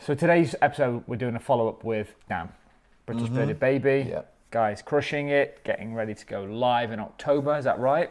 So 0.00 0.14
today's 0.14 0.54
episode, 0.62 1.02
we're 1.06 1.16
doing 1.16 1.34
a 1.34 1.40
follow 1.40 1.68
up 1.68 1.82
with 1.82 2.14
Dan, 2.28 2.48
British 3.06 3.28
Bearded 3.28 3.58
Baby. 3.58 4.06
Yeah. 4.08 4.22
Guys, 4.50 4.80
crushing 4.80 5.28
it, 5.30 5.60
getting 5.64 5.94
ready 5.94 6.14
to 6.14 6.26
go 6.26 6.44
live 6.44 6.92
in 6.92 7.00
October. 7.00 7.56
Is 7.56 7.64
that 7.64 7.78
right? 7.80 8.10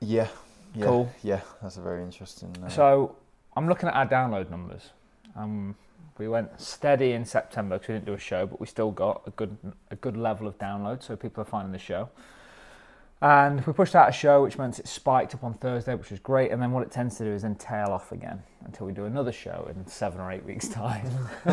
Yeah. 0.00 0.28
yeah 0.74 0.84
Cool. 0.84 1.12
Yeah, 1.22 1.40
that's 1.62 1.78
a 1.78 1.80
very 1.80 2.02
interesting. 2.02 2.54
Uh, 2.62 2.68
So 2.68 3.16
I'm 3.56 3.66
looking 3.66 3.88
at 3.88 3.94
our 3.94 4.06
download 4.06 4.50
numbers. 4.50 4.90
Um, 5.34 5.74
we 6.18 6.28
went 6.28 6.60
steady 6.60 7.12
in 7.12 7.24
September 7.24 7.78
because 7.78 7.88
we 7.88 7.94
didn't 7.94 8.06
do 8.06 8.14
a 8.14 8.18
show, 8.18 8.46
but 8.46 8.60
we 8.60 8.66
still 8.66 8.90
got 8.90 9.22
a 9.26 9.30
good 9.30 9.56
a 9.90 9.96
good 9.96 10.18
level 10.18 10.46
of 10.46 10.58
download, 10.58 11.02
so 11.02 11.16
people 11.16 11.40
are 11.42 11.46
finding 11.46 11.72
the 11.72 11.78
show. 11.78 12.10
And 13.22 13.64
we 13.66 13.72
pushed 13.74 13.94
out 13.94 14.08
a 14.08 14.12
show, 14.12 14.42
which 14.42 14.56
meant 14.56 14.78
it 14.78 14.88
spiked 14.88 15.34
up 15.34 15.44
on 15.44 15.52
Thursday, 15.52 15.94
which 15.94 16.10
was 16.10 16.20
great. 16.20 16.50
And 16.52 16.62
then 16.62 16.72
what 16.72 16.82
it 16.82 16.90
tends 16.90 17.18
to 17.18 17.24
do 17.24 17.30
is 17.30 17.42
then 17.42 17.54
tail 17.54 17.88
off 17.88 18.12
again 18.12 18.42
until 18.64 18.86
we 18.86 18.92
do 18.92 19.04
another 19.04 19.32
show 19.32 19.70
in 19.74 19.86
seven 19.86 20.20
or 20.20 20.32
eight 20.32 20.44
weeks' 20.44 20.68
time. 20.68 21.06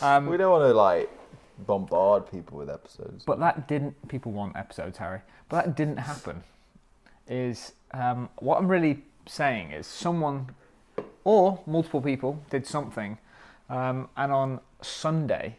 um, 0.00 0.26
we 0.26 0.38
don't 0.38 0.50
want 0.50 0.64
to 0.64 0.72
like 0.72 1.10
bombard 1.58 2.30
people 2.30 2.56
with 2.56 2.70
episodes. 2.70 3.24
But 3.24 3.38
that 3.40 3.68
didn't. 3.68 4.08
People 4.08 4.32
want 4.32 4.56
episodes, 4.56 4.96
Harry. 4.96 5.20
But 5.50 5.64
that 5.64 5.76
didn't 5.76 5.98
happen. 5.98 6.42
Is 7.28 7.72
um, 7.92 8.30
what 8.36 8.58
I'm 8.58 8.68
really 8.68 9.04
saying 9.26 9.72
is 9.72 9.86
someone 9.86 10.54
or 11.24 11.60
multiple 11.66 12.00
people 12.00 12.42
did 12.48 12.66
something, 12.66 13.18
um, 13.68 14.08
and 14.16 14.32
on 14.32 14.60
Sunday 14.80 15.56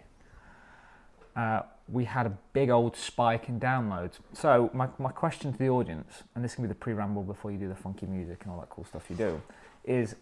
uh, 1.35 1.61
we 1.89 2.05
had 2.05 2.25
a 2.25 2.37
big 2.53 2.69
old 2.69 2.95
spike 2.95 3.49
in 3.49 3.59
downloads. 3.59 4.15
So 4.33 4.69
my 4.73 4.89
my 4.97 5.11
question 5.11 5.51
to 5.51 5.57
the 5.57 5.69
audience, 5.69 6.23
and 6.35 6.43
this 6.43 6.55
can 6.55 6.63
be 6.63 6.67
the 6.67 6.75
pre-ramble 6.75 7.23
before 7.23 7.51
you 7.51 7.57
do 7.57 7.67
the 7.67 7.75
funky 7.75 8.05
music 8.05 8.41
and 8.43 8.51
all 8.51 8.59
that 8.59 8.69
cool 8.69 8.85
stuff 8.85 9.05
you 9.09 9.15
do, 9.15 9.41
is 9.85 10.15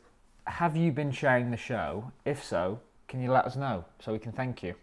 have 0.45 0.77
you 0.77 0.91
been 0.91 1.11
sharing 1.11 1.51
the 1.51 1.57
show? 1.57 2.11
If 2.23 2.43
so, 2.43 2.79
can 3.07 3.21
you 3.21 3.31
let 3.31 3.45
us 3.45 3.55
know 3.55 3.85
so 3.99 4.11
we 4.11 4.19
can 4.19 4.31
thank 4.31 4.61
you? 4.61 4.75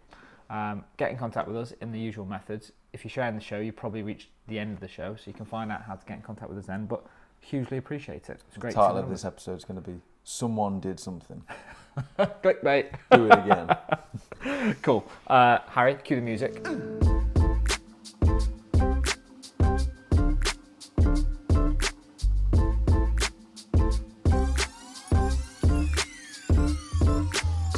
Um, 0.49 0.83
get 0.97 1.09
in 1.09 1.17
contact 1.17 1.47
with 1.47 1.57
us 1.57 1.73
in 1.81 1.91
the 1.91 1.99
usual 1.99 2.25
methods. 2.25 2.71
If 2.91 3.03
you're 3.03 3.09
sharing 3.09 3.35
the 3.35 3.41
show, 3.41 3.59
you 3.59 3.71
probably 3.71 4.03
reached 4.03 4.27
the 4.47 4.59
end 4.59 4.73
of 4.73 4.81
the 4.81 4.87
show, 4.87 5.15
so 5.15 5.23
you 5.25 5.33
can 5.33 5.45
find 5.45 5.71
out 5.71 5.83
how 5.83 5.95
to 5.95 6.05
get 6.05 6.17
in 6.17 6.21
contact 6.21 6.49
with 6.49 6.59
us 6.59 6.65
then. 6.65 6.85
But 6.85 7.03
hugely 7.39 7.77
appreciate 7.77 8.29
it. 8.29 8.39
It's 8.47 8.53
the 8.53 8.59
great. 8.59 8.75
title 8.75 8.97
to 8.97 9.03
of 9.03 9.09
this 9.09 9.25
episode 9.25 9.57
is 9.57 9.65
going 9.65 9.81
to 9.81 9.89
be 9.89 9.99
"Someone 10.23 10.79
Did 10.79 10.99
Something." 10.99 11.43
Clickbait. 12.19 12.93
Do 13.11 13.25
it 13.25 13.39
again. 13.39 13.69
Cool. 14.81 15.05
Uh, 15.27 15.59
Harry, 15.67 15.95
cue 16.03 16.15
the 16.17 16.21
music. 16.21 16.65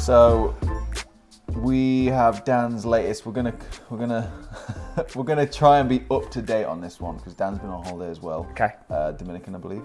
so 0.00 0.54
we 1.56 2.06
have 2.06 2.44
Dan's 2.44 2.84
latest. 2.86 3.26
We're 3.26 3.32
gonna 3.32 3.54
we're 3.90 3.98
gonna 3.98 4.32
we're 5.14 5.24
gonna 5.24 5.46
try 5.46 5.78
and 5.78 5.88
be 5.88 6.04
up 6.10 6.30
to 6.30 6.42
date 6.42 6.64
on 6.64 6.80
this 6.80 7.00
one 7.00 7.16
because 7.16 7.34
Dan's 7.34 7.58
been 7.58 7.70
on 7.70 7.84
holiday 7.84 8.10
as 8.10 8.20
well. 8.20 8.46
Okay. 8.52 8.72
Uh, 8.90 9.12
Dominican, 9.12 9.54
I 9.54 9.58
believe. 9.58 9.82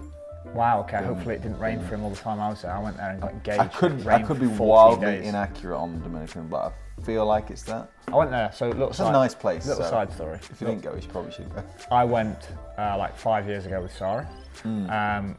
Wow. 0.54 0.82
Okay. 0.82 1.02
Hopefully 1.04 1.36
it 1.36 1.42
didn't 1.42 1.60
rain 1.60 1.80
for 1.82 1.96
him 1.96 2.04
all 2.04 2.10
the 2.10 2.16
time 2.16 2.40
I 2.40 2.50
was 2.50 2.62
there. 2.62 2.72
I 2.72 2.80
went 2.82 2.98
there 2.98 3.10
and 3.12 3.22
got 3.22 3.32
engaged. 3.32 3.60
I 3.60 3.68
could 3.68 4.00
It 4.02 4.08
I 4.08 4.22
could 4.22 4.40
be 4.40 4.48
wildly 4.48 5.06
days. 5.06 5.28
inaccurate 5.28 5.78
on 5.78 5.94
the 5.94 6.00
Dominican, 6.00 6.48
but 6.48 6.58
I 6.58 6.72
feel 7.04 7.26
like 7.26 7.50
it's 7.50 7.64
that. 7.64 7.90
I 8.08 8.16
went 8.16 8.32
there. 8.32 8.52
So 8.54 8.68
little 8.70 8.90
It's 8.90 8.98
side, 8.98 9.10
a 9.10 9.12
nice 9.12 9.36
place. 9.36 9.66
Little 9.68 9.84
so 9.84 9.90
side 9.90 10.12
story. 10.14 10.36
If 10.36 10.62
you 10.62 10.68
didn't 10.68 10.82
go, 10.84 10.94
you 10.96 11.02
should 11.02 11.12
probably 11.12 11.32
should 11.32 11.54
go. 11.54 11.64
I 11.92 12.04
went 12.06 12.50
uh, 12.78 12.98
like 12.98 13.18
five 13.18 13.48
years 13.48 13.66
ago 13.66 13.82
with 13.82 13.96
Sarah. 13.96 14.28
Hmm. 14.64 14.90
Um, 14.90 15.38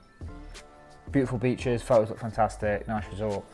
beautiful 1.11 1.39
beaches, 1.39 1.83
photos 1.83 2.09
look 2.11 2.19
fantastic, 2.19 2.87
nice 2.89 3.05
resort. 3.11 3.45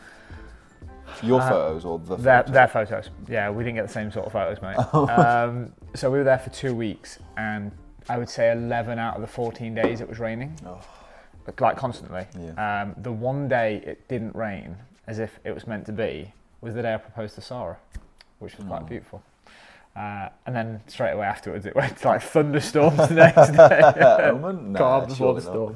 Your 1.23 1.41
Uh, 1.41 1.49
photos 1.49 1.85
or 1.85 1.99
the 1.99 2.15
Their, 2.15 2.37
photos? 2.43 2.53
their 2.53 2.67
photos. 2.67 3.09
Yeah, 3.27 3.49
we 3.49 3.63
didn't 3.63 3.75
get 3.75 3.87
the 3.87 3.93
same 3.93 4.11
sort 4.11 4.27
of 4.27 4.31
photos, 4.31 4.61
mate. 4.61 4.77
um, 5.09 5.73
so 5.95 6.09
we 6.11 6.17
were 6.19 6.23
there 6.23 6.37
for 6.37 6.49
two 6.51 6.73
weeks, 6.75 7.19
and 7.35 7.71
I 8.07 8.17
would 8.17 8.29
say 8.29 8.51
11 8.51 8.99
out 8.99 9.15
of 9.15 9.21
the 9.21 9.27
14 9.27 9.73
days 9.75 10.01
it 10.01 10.07
was 10.07 10.19
raining, 10.19 10.55
Oh. 10.65 10.79
like 11.59 11.77
constantly. 11.77 12.25
Yeah. 12.39 12.81
Um, 12.83 12.95
the 13.01 13.11
one 13.11 13.47
day 13.47 13.81
it 13.85 14.07
didn't 14.07 14.35
rain, 14.35 14.77
as 15.07 15.19
if 15.19 15.39
it 15.43 15.51
was 15.53 15.65
meant 15.67 15.85
to 15.87 15.91
be, 15.91 16.31
was 16.61 16.73
the 16.73 16.81
day 16.81 16.93
I 16.93 16.97
proposed 16.97 17.35
to 17.35 17.41
Sarah, 17.41 17.77
which 18.39 18.57
was 18.57 18.65
quite 18.67 18.81
Oh. 18.83 18.85
beautiful. 18.85 19.23
Uh, 19.95 20.29
and 20.45 20.55
then 20.55 20.81
straight 20.87 21.11
away 21.11 21.25
afterwards, 21.25 21.65
it 21.65 21.75
went 21.75 22.03
like 22.05 22.21
thunderstorms 22.21 22.97
the 23.09 23.15
next 23.15 23.51
day. 23.51 23.79
Calm 24.77 25.07
before 25.07 25.33
the 25.33 25.41
storm. 25.41 25.75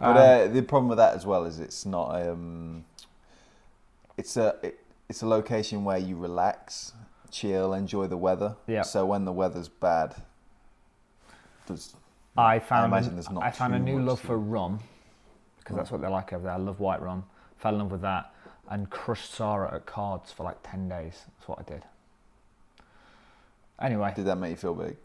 But 0.00 0.06
Um, 0.10 0.16
uh, 0.16 0.52
the 0.52 0.62
problem 0.62 0.88
with 0.88 0.98
that 0.98 1.14
as 1.14 1.24
well 1.26 1.44
is 1.44 1.60
it's 1.60 1.86
not 1.86 2.20
um, 2.22 2.84
it's 4.16 4.36
a 4.36 4.56
it, 4.62 4.80
it's 5.08 5.22
a 5.22 5.26
location 5.28 5.84
where 5.84 5.98
you 5.98 6.16
relax, 6.16 6.92
chill, 7.30 7.72
enjoy 7.74 8.06
the 8.08 8.16
weather. 8.16 8.56
Yeah. 8.66 8.82
So 8.82 9.04
when 9.06 9.24
the 9.24 9.32
weather's 9.32 9.68
bad, 9.68 10.14
I 12.36 12.58
found 12.58 12.86
imagine 12.92 13.14
there's 13.14 13.30
not 13.30 13.42
I 13.44 13.50
found 13.50 13.74
a 13.74 13.78
new 13.78 14.00
love 14.00 14.20
to- 14.20 14.26
for 14.28 14.38
rum 14.38 14.80
because 15.58 15.76
that's 15.76 15.90
what 15.92 16.00
they 16.00 16.08
like 16.08 16.32
over 16.32 16.44
there. 16.44 16.52
I 16.52 16.56
love 16.56 16.80
white 16.80 17.00
rum. 17.00 17.24
Fell 17.58 17.74
in 17.74 17.78
love 17.80 17.92
with 17.92 18.00
that 18.02 18.31
and 18.72 18.88
crushed 18.88 19.34
Sarah 19.34 19.74
at 19.74 19.84
cards 19.84 20.32
for 20.32 20.44
like 20.44 20.56
ten 20.62 20.88
days. 20.88 21.24
That's 21.26 21.46
what 21.46 21.58
I 21.60 21.62
did. 21.62 21.82
Anyway, 23.80 24.12
did 24.16 24.24
that 24.24 24.36
make 24.36 24.50
you 24.50 24.56
feel 24.56 24.74
big? 24.74 24.96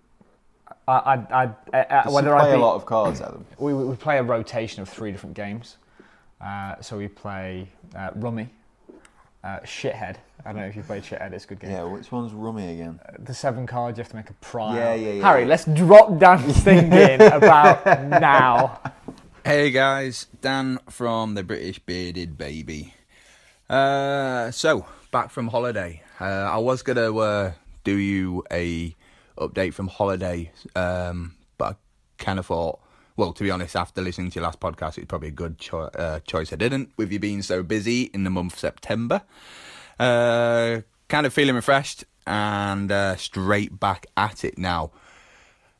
I, 0.87 0.93
I, 0.93 1.53
I, 1.73 1.77
uh, 1.77 2.03
Does 2.03 2.13
whether 2.13 2.29
she 2.29 2.39
play 2.39 2.53
a 2.53 2.57
lot 2.57 2.75
of 2.75 2.85
cards, 2.85 3.19
Adam? 3.19 3.45
we, 3.57 3.73
we 3.73 3.95
play 3.97 4.19
a 4.19 4.23
rotation 4.23 4.81
of 4.81 4.87
three 4.87 5.11
different 5.11 5.35
games. 5.35 5.75
Uh, 6.39 6.75
so 6.79 6.97
we 6.97 7.09
play 7.09 7.67
uh, 7.93 8.11
rummy, 8.15 8.49
uh, 9.43 9.59
shithead. 9.61 10.15
I 10.45 10.53
don't 10.53 10.61
know 10.61 10.67
if 10.67 10.75
you 10.75 10.83
played 10.83 11.03
shithead. 11.03 11.33
It's 11.33 11.43
a 11.43 11.47
good 11.47 11.59
game. 11.59 11.71
Yeah. 11.71 11.83
Which 11.83 12.09
one's 12.09 12.31
rummy 12.31 12.71
again? 12.73 13.01
The 13.19 13.33
seven 13.33 13.67
cards 13.67 13.97
you 13.97 14.03
have 14.03 14.11
to 14.11 14.15
make 14.15 14.29
a 14.29 14.33
prior. 14.35 14.77
Yeah, 14.77 14.93
yeah, 14.93 15.11
yeah, 15.13 15.23
Harry, 15.23 15.41
yeah. 15.41 15.47
let's 15.47 15.65
drop 15.65 16.17
Dan's 16.19 16.57
thing 16.63 16.93
in 16.93 17.21
about 17.21 17.85
now. 18.07 18.79
Hey 19.43 19.71
guys, 19.71 20.27
Dan 20.41 20.79
from 20.89 21.33
the 21.33 21.43
British 21.43 21.79
Bearded 21.79 22.37
Baby. 22.37 22.93
Uh, 23.69 24.51
so 24.51 24.85
back 25.11 25.29
from 25.29 25.47
holiday. 25.47 26.01
Uh, 26.19 26.23
I 26.23 26.57
was 26.57 26.81
gonna 26.81 27.15
uh, 27.15 27.51
do 27.83 27.97
you 27.97 28.43
a 28.51 28.95
update 29.37 29.73
from 29.73 29.87
holiday, 29.87 30.51
um, 30.75 31.35
but 31.57 31.75
I 31.75 32.23
kind 32.23 32.39
of 32.39 32.45
thought, 32.45 32.79
well, 33.15 33.33
to 33.33 33.43
be 33.43 33.51
honest, 33.51 33.75
after 33.75 34.01
listening 34.01 34.31
to 34.31 34.35
your 34.35 34.45
last 34.45 34.59
podcast, 34.59 34.97
it's 34.97 35.07
probably 35.07 35.29
a 35.29 35.31
good 35.31 35.59
cho- 35.59 35.81
uh, 35.81 36.19
choice 36.21 36.53
I 36.53 36.55
didn't. 36.55 36.91
With 36.97 37.11
you 37.11 37.19
being 37.19 37.41
so 37.41 37.61
busy 37.61 38.03
in 38.13 38.23
the 38.23 38.29
month 38.29 38.57
September, 38.57 39.21
uh, 39.99 40.81
kind 41.09 41.25
of 41.25 41.33
feeling 41.33 41.55
refreshed 41.55 42.05
and 42.25 43.19
straight 43.19 43.79
back 43.79 44.05
at 44.15 44.43
it 44.43 44.57
now. 44.57 44.91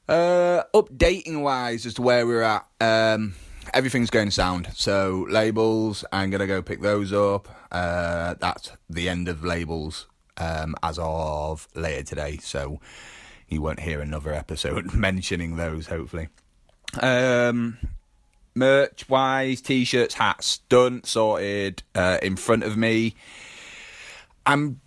Uh, 0.08 0.64
updating 0.74 1.42
wise 1.42 1.86
as 1.86 1.94
to 1.96 2.02
where 2.02 2.26
we're 2.26 2.42
at, 2.42 2.66
um, 2.80 3.36
everything's 3.74 4.10
going 4.10 4.32
sound. 4.32 4.70
So 4.76 5.26
labels, 5.30 6.06
I'm 6.12 6.30
gonna 6.30 6.48
go 6.48 6.62
pick 6.62 6.82
those 6.82 7.14
up. 7.14 7.48
Uh, 7.72 8.36
that's 8.40 8.72
the 8.90 9.10
end 9.10 9.28
of 9.28 9.44
labels 9.44 10.08
um, 10.38 10.76
as 10.84 11.00
of 11.02 11.68
later 11.76 12.04
today. 12.04 12.38
So 12.38 12.80
you 13.48 13.62
won't 13.62 13.82
hear 13.82 14.02
another 14.02 14.34
episode 14.34 14.94
mentioning 14.94 15.56
those. 15.56 15.88
Hopefully. 15.88 16.30
Um, 17.00 17.78
merch 18.56 19.08
wise, 19.10 19.62
t-shirts, 19.62 20.16
hats, 20.16 20.60
done, 20.70 21.04
sorted, 21.04 21.84
uh, 21.96 22.18
in 22.22 22.36
front 22.36 22.64
of 22.64 22.78
me. 22.78 23.16
I'm 24.46 24.80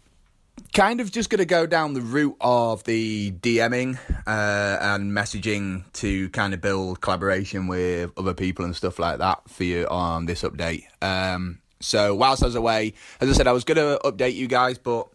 kind 0.72 1.00
of 1.00 1.10
just 1.10 1.30
going 1.30 1.38
to 1.38 1.44
go 1.44 1.66
down 1.66 1.94
the 1.94 2.00
route 2.00 2.36
of 2.40 2.84
the 2.84 3.32
DMing 3.32 3.98
uh, 4.26 4.78
and 4.80 5.12
messaging 5.12 5.84
to 5.94 6.28
kind 6.30 6.54
of 6.54 6.60
build 6.60 7.00
collaboration 7.00 7.66
with 7.66 8.12
other 8.16 8.34
people 8.34 8.64
and 8.64 8.76
stuff 8.76 8.98
like 8.98 9.18
that 9.18 9.48
for 9.48 9.64
you 9.64 9.86
on 9.88 10.26
this 10.26 10.42
update. 10.42 10.84
Um, 11.02 11.58
so 11.80 12.14
whilst 12.14 12.42
I 12.42 12.46
was 12.46 12.54
away, 12.54 12.94
as 13.20 13.28
I 13.28 13.32
said, 13.32 13.46
I 13.46 13.52
was 13.52 13.64
going 13.64 13.76
to 13.76 13.98
update 14.04 14.34
you 14.34 14.46
guys, 14.46 14.78
but 14.78 15.08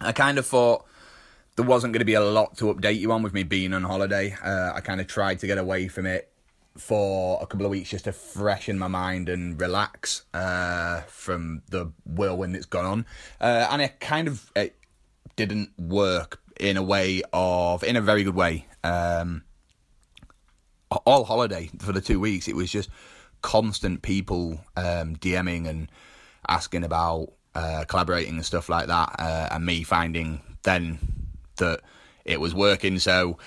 I 0.00 0.12
kind 0.12 0.38
of 0.38 0.46
thought 0.46 0.84
there 1.56 1.64
wasn't 1.64 1.92
going 1.92 2.00
to 2.00 2.06
be 2.06 2.14
a 2.14 2.20
lot 2.20 2.56
to 2.58 2.72
update 2.74 2.98
you 2.98 3.12
on 3.12 3.22
with 3.22 3.32
me 3.32 3.44
being 3.44 3.72
on 3.72 3.84
holiday. 3.84 4.36
Uh, 4.42 4.72
I 4.74 4.80
kind 4.80 5.00
of 5.00 5.06
tried 5.06 5.38
to 5.40 5.46
get 5.46 5.58
away 5.58 5.88
from 5.88 6.06
it 6.06 6.28
for 6.76 7.38
a 7.42 7.46
couple 7.46 7.66
of 7.66 7.70
weeks 7.70 7.90
just 7.90 8.04
to 8.04 8.12
freshen 8.12 8.78
my 8.78 8.88
mind 8.88 9.28
and 9.28 9.60
relax 9.60 10.22
uh, 10.32 11.02
from 11.02 11.62
the 11.68 11.92
whirlwind 12.04 12.54
that's 12.54 12.66
gone 12.66 12.86
on. 12.86 13.06
Uh, 13.40 13.68
and 13.70 13.82
it 13.82 14.00
kind 14.00 14.26
of 14.26 14.50
it 14.56 14.74
didn't 15.46 15.78
work 15.78 16.40
in 16.58 16.76
a 16.76 16.82
way 16.82 17.22
of, 17.32 17.82
in 17.82 17.96
a 17.96 18.00
very 18.00 18.24
good 18.24 18.34
way. 18.34 18.66
Um, 18.84 19.44
all 21.06 21.24
holiday 21.24 21.70
for 21.78 21.92
the 21.92 22.00
two 22.00 22.20
weeks, 22.20 22.48
it 22.48 22.56
was 22.56 22.70
just 22.70 22.90
constant 23.40 24.02
people 24.02 24.60
um, 24.76 25.16
DMing 25.16 25.68
and 25.68 25.90
asking 26.48 26.84
about 26.84 27.32
uh, 27.54 27.84
collaborating 27.88 28.34
and 28.34 28.44
stuff 28.44 28.68
like 28.68 28.86
that, 28.86 29.16
uh, 29.18 29.48
and 29.52 29.64
me 29.64 29.82
finding 29.82 30.40
then 30.62 30.98
that 31.56 31.80
it 32.24 32.40
was 32.40 32.54
working. 32.54 32.98
So 32.98 33.38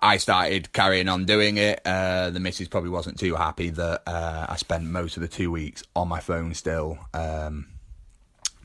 I 0.00 0.16
started 0.16 0.72
carrying 0.72 1.08
on 1.08 1.24
doing 1.24 1.56
it. 1.56 1.80
Uh, 1.84 2.30
the 2.30 2.40
missus 2.40 2.68
probably 2.68 2.90
wasn't 2.90 3.18
too 3.18 3.34
happy 3.34 3.70
that 3.70 4.02
uh, 4.06 4.46
I 4.48 4.56
spent 4.56 4.84
most 4.84 5.16
of 5.16 5.22
the 5.22 5.28
two 5.28 5.50
weeks 5.50 5.82
on 5.94 6.08
my 6.08 6.20
phone 6.20 6.54
still. 6.54 6.98
Um, 7.12 7.66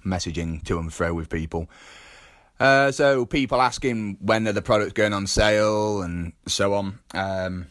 messaging 0.06 0.64
to 0.66 0.80
and 0.80 0.94
fro 0.94 1.14
with 1.14 1.30
people. 1.30 1.70
Uh, 2.60 2.92
so 2.92 3.26
people 3.26 3.62
asking 3.62 4.18
when 4.22 4.48
are 4.48 4.54
the 4.54 4.62
products 4.62 4.94
going 4.94 5.14
on 5.14 5.28
sale 5.28 6.02
and 6.02 6.34
so 6.48 6.74
on. 6.74 7.00
Um, 7.14 7.68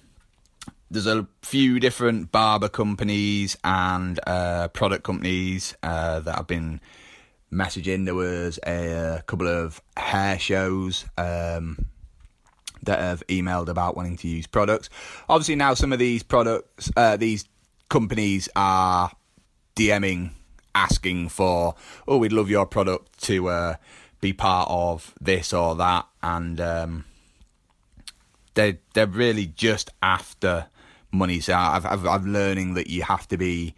there's 0.91 1.07
a 1.07 1.27
few 1.43 1.81
different 1.81 2.31
barber 2.31 2.69
companies 2.69 3.57
and 3.65 4.21
uh, 4.27 4.69
product 4.69 5.05
companies 5.05 5.75
uh, 5.83 6.21
that 6.21 6.37
have 6.37 6.47
been 6.47 6.81
messaging. 7.53 8.05
There 8.05 8.15
was 8.15 8.59
a, 8.67 9.23
couple 9.27 9.49
of 9.49 9.81
hair 9.97 10.39
shows 10.39 11.07
um, 11.17 11.87
that 12.83 13.01
have 13.01 13.27
emailed 13.29 13.69
about 13.69 13.97
wanting 13.97 14.17
to 14.19 14.29
use 14.29 14.47
products. 14.47 14.91
Obviously, 15.29 15.57
now 15.57 15.75
some 15.75 15.93
of 15.93 15.99
these 15.99 16.23
products, 16.23 16.91
uh, 16.97 17.17
these 17.17 17.47
companies 17.89 18.49
are 18.55 19.11
DMing, 19.77 20.31
asking 20.75 21.29
for, 21.29 21.75
oh, 22.07 22.19
we'd 22.19 22.33
love 22.33 22.51
your 22.51 22.67
product 22.67 23.21
to 23.23 23.49
uh, 23.49 23.75
be 24.25 24.33
part 24.33 24.71
of 24.71 25.15
this 25.21 25.53
or 25.53 25.75
that, 25.77 26.07
and 26.23 26.59
um, 26.59 27.05
they 28.55 28.79
they're 28.95 29.07
really 29.07 29.47
just 29.47 29.91
after 30.03 30.67
money. 31.13 31.41
So 31.41 31.53
I've, 31.53 31.85
I've, 31.85 32.07
I'm 32.07 32.33
learning 32.33 32.73
that 32.75 32.89
you 32.89 33.03
have 33.03 33.29
to 33.29 33.37
be 33.37 33.75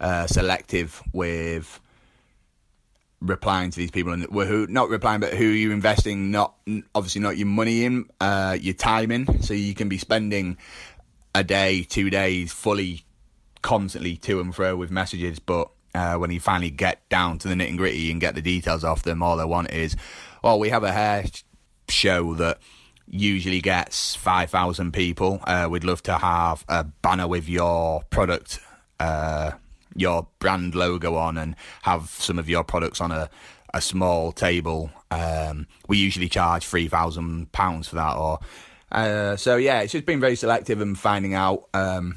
uh, 0.00 0.26
selective 0.26 1.02
with 1.12 1.80
replying 3.20 3.70
to 3.70 3.76
these 3.76 3.90
people 3.90 4.14
and 4.14 4.24
who 4.24 4.66
not 4.68 4.88
replying 4.88 5.20
but 5.20 5.34
who 5.34 5.44
you're 5.44 5.74
investing 5.74 6.30
not 6.30 6.54
obviously 6.94 7.20
not 7.20 7.36
your 7.36 7.46
money 7.46 7.84
in 7.84 8.08
uh, 8.18 8.56
your 8.58 8.72
time 8.72 9.10
in 9.10 9.42
so 9.42 9.52
you 9.52 9.74
can 9.74 9.90
be 9.90 9.98
spending 9.98 10.56
a 11.34 11.44
day 11.44 11.82
two 11.82 12.08
days 12.08 12.50
fully 12.50 13.04
constantly 13.60 14.16
to 14.16 14.40
and 14.40 14.54
fro 14.54 14.74
with 14.74 14.90
messages 14.90 15.38
but 15.38 15.68
uh, 15.94 16.14
when 16.16 16.30
you 16.30 16.40
finally 16.40 16.70
get 16.70 17.06
down 17.08 17.38
to 17.38 17.48
the 17.48 17.54
nitty 17.54 17.76
gritty 17.76 18.10
and 18.10 18.20
get 18.20 18.34
the 18.34 18.42
details 18.42 18.84
off 18.84 19.02
them 19.02 19.22
all 19.22 19.36
they 19.36 19.44
want 19.44 19.70
is 19.70 19.96
oh 20.44 20.56
we 20.56 20.68
have 20.68 20.84
a 20.84 20.92
hair 20.92 21.24
show 21.88 22.34
that 22.34 22.58
usually 23.10 23.60
gets 23.60 24.14
5,000 24.14 24.92
people. 24.92 25.40
Uh, 25.44 25.68
we'd 25.70 25.84
love 25.84 26.02
to 26.04 26.16
have 26.16 26.64
a 26.68 26.84
banner 26.84 27.26
with 27.26 27.48
your 27.48 28.02
product, 28.10 28.60
uh, 29.00 29.52
your 29.94 30.28
brand 30.38 30.74
logo 30.74 31.16
on, 31.16 31.36
and 31.36 31.56
have 31.82 32.08
some 32.10 32.38
of 32.38 32.48
your 32.48 32.64
products 32.64 33.00
on 33.00 33.10
a, 33.10 33.28
a 33.74 33.80
small 33.80 34.32
table. 34.32 34.90
Um, 35.10 35.66
we 35.88 35.98
usually 35.98 36.28
charge 36.28 36.64
£3,000 36.66 37.86
for 37.86 37.94
that. 37.96 38.16
Or 38.16 38.38
uh, 38.92 39.36
So, 39.36 39.56
yeah, 39.56 39.80
it's 39.80 39.92
just 39.92 40.06
been 40.06 40.20
very 40.20 40.36
selective 40.36 40.80
and 40.80 40.96
finding 40.98 41.34
out, 41.34 41.68
um, 41.74 42.16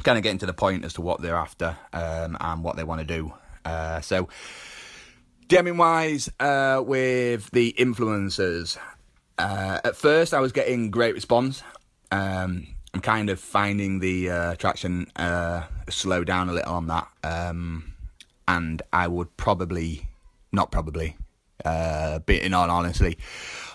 kind 0.00 0.18
of 0.18 0.22
getting 0.22 0.38
to 0.38 0.46
the 0.46 0.54
point 0.54 0.84
as 0.84 0.94
to 0.94 1.00
what 1.00 1.20
they're 1.20 1.36
after 1.36 1.76
um, 1.92 2.36
and 2.40 2.64
what 2.64 2.76
they 2.76 2.84
want 2.84 3.00
to 3.00 3.06
do. 3.06 3.32
Uh, 3.64 4.00
so, 4.00 4.28
DMing 5.48 5.76
wise, 5.76 6.30
uh, 6.38 6.82
with 6.84 7.50
the 7.50 7.74
influencers, 7.78 8.78
uh, 9.38 9.80
at 9.84 9.96
first, 9.96 10.34
I 10.34 10.40
was 10.40 10.52
getting 10.52 10.90
great 10.90 11.14
response. 11.14 11.62
Um, 12.12 12.66
I'm 12.92 13.00
kind 13.00 13.30
of 13.30 13.38
finding 13.38 14.00
the 14.00 14.30
uh, 14.30 14.54
traction 14.56 15.06
uh, 15.16 15.64
slow 15.88 16.24
down 16.24 16.48
a 16.48 16.52
little 16.52 16.74
on 16.74 16.86
that, 16.88 17.08
um, 17.22 17.94
and 18.48 18.82
I 18.92 19.06
would 19.08 19.36
probably, 19.36 20.08
not 20.52 20.72
probably, 20.72 21.16
uh, 21.64 22.18
but 22.20 22.36
in 22.36 22.52
all 22.52 22.70
honesty, 22.70 23.18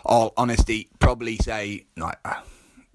all 0.03 0.33
honesty, 0.35 0.89
probably 0.99 1.37
say 1.37 1.85
like 1.95 2.17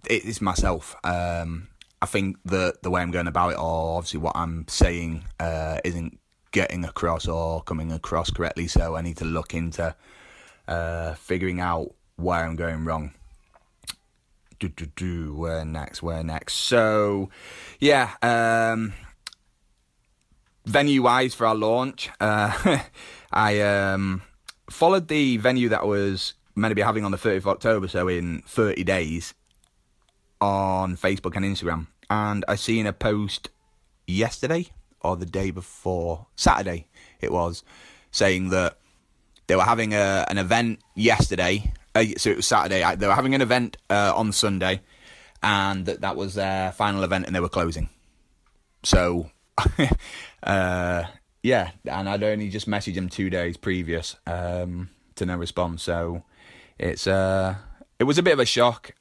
it's 0.08 0.40
myself. 0.40 0.94
Um, 1.04 1.69
I 2.02 2.06
think 2.06 2.38
that 2.46 2.82
the 2.82 2.90
way 2.90 3.02
I'm 3.02 3.10
going 3.10 3.26
about 3.26 3.52
it, 3.52 3.58
or 3.58 3.98
obviously 3.98 4.20
what 4.20 4.36
I'm 4.36 4.66
saying, 4.68 5.24
uh, 5.38 5.80
isn't 5.84 6.18
getting 6.52 6.84
across 6.84 7.28
or 7.28 7.62
coming 7.62 7.92
across 7.92 8.30
correctly. 8.30 8.66
So 8.66 8.96
I 8.96 9.02
need 9.02 9.18
to 9.18 9.24
look 9.24 9.54
into 9.54 9.94
uh, 10.66 11.14
figuring 11.14 11.60
out 11.60 11.94
where 12.16 12.44
I'm 12.44 12.56
going 12.56 12.84
wrong. 12.84 13.12
Do, 14.58 14.68
do, 14.68 14.86
do, 14.86 15.34
where 15.34 15.64
next? 15.64 16.02
Where 16.02 16.22
next? 16.22 16.54
So, 16.54 17.30
yeah, 17.78 18.10
um, 18.20 18.92
venue 20.66 21.02
wise 21.02 21.34
for 21.34 21.46
our 21.46 21.54
launch, 21.54 22.10
uh, 22.20 22.80
I 23.32 23.60
um, 23.60 24.20
followed 24.68 25.08
the 25.08 25.38
venue 25.38 25.70
that 25.70 25.86
was 25.86 26.34
meant 26.54 26.72
to 26.72 26.74
be 26.74 26.82
having 26.82 27.06
on 27.06 27.10
the 27.10 27.16
30th 27.16 27.38
of 27.38 27.48
October, 27.48 27.88
so 27.88 28.06
in 28.08 28.42
30 28.46 28.84
days, 28.84 29.32
on 30.40 30.96
Facebook 30.96 31.36
and 31.36 31.44
Instagram. 31.44 31.86
And 32.08 32.44
I 32.48 32.56
seen 32.56 32.86
a 32.86 32.92
post 32.92 33.50
yesterday 34.06 34.66
or 35.00 35.16
the 35.16 35.26
day 35.26 35.50
before, 35.50 36.26
Saturday 36.36 36.88
it 37.20 37.32
was, 37.32 37.62
saying 38.10 38.50
that 38.50 38.76
they 39.46 39.56
were 39.56 39.62
having 39.62 39.94
a, 39.94 40.26
an 40.28 40.38
event 40.38 40.80
yesterday 40.94 41.72
uh, 41.94 42.04
so 42.16 42.30
it 42.30 42.36
was 42.36 42.46
Saturday. 42.46 42.96
They 42.96 43.06
were 43.06 43.14
having 43.14 43.34
an 43.34 43.40
event 43.40 43.76
uh, 43.88 44.12
on 44.14 44.32
Sunday, 44.32 44.80
and 45.42 45.86
that 45.86 46.00
that 46.02 46.16
was 46.16 46.34
their 46.34 46.72
final 46.72 47.02
event, 47.02 47.26
and 47.26 47.34
they 47.34 47.40
were 47.40 47.48
closing. 47.48 47.88
So, 48.84 49.30
uh, 50.42 51.04
yeah, 51.42 51.70
and 51.84 52.08
I'd 52.08 52.22
only 52.22 52.48
just 52.48 52.68
messaged 52.68 52.94
them 52.94 53.08
two 53.08 53.28
days 53.28 53.56
previous 53.56 54.16
um, 54.26 54.90
to 55.16 55.26
no 55.26 55.36
response. 55.36 55.82
So 55.82 56.22
it's 56.78 57.06
uh, 57.06 57.56
it 57.98 58.04
was 58.04 58.18
a 58.18 58.22
bit 58.22 58.34
of 58.34 58.40
a 58.40 58.46
shock, 58.46 58.92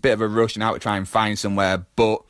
bit 0.00 0.12
of 0.12 0.20
a 0.20 0.28
rush 0.28 0.56
now 0.56 0.72
to 0.72 0.78
try 0.78 0.96
and 0.96 1.08
find 1.08 1.38
somewhere, 1.38 1.86
but 1.96 2.22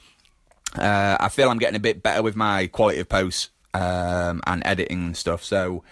uh, 0.76 1.16
I 1.18 1.28
feel 1.28 1.50
I'm 1.50 1.58
getting 1.58 1.76
a 1.76 1.80
bit 1.80 2.02
better 2.02 2.22
with 2.22 2.36
my 2.36 2.66
quality 2.66 3.00
of 3.00 3.08
posts 3.08 3.50
um, 3.74 4.42
and 4.46 4.62
editing 4.64 5.06
and 5.06 5.16
stuff. 5.16 5.42
So 5.44 5.82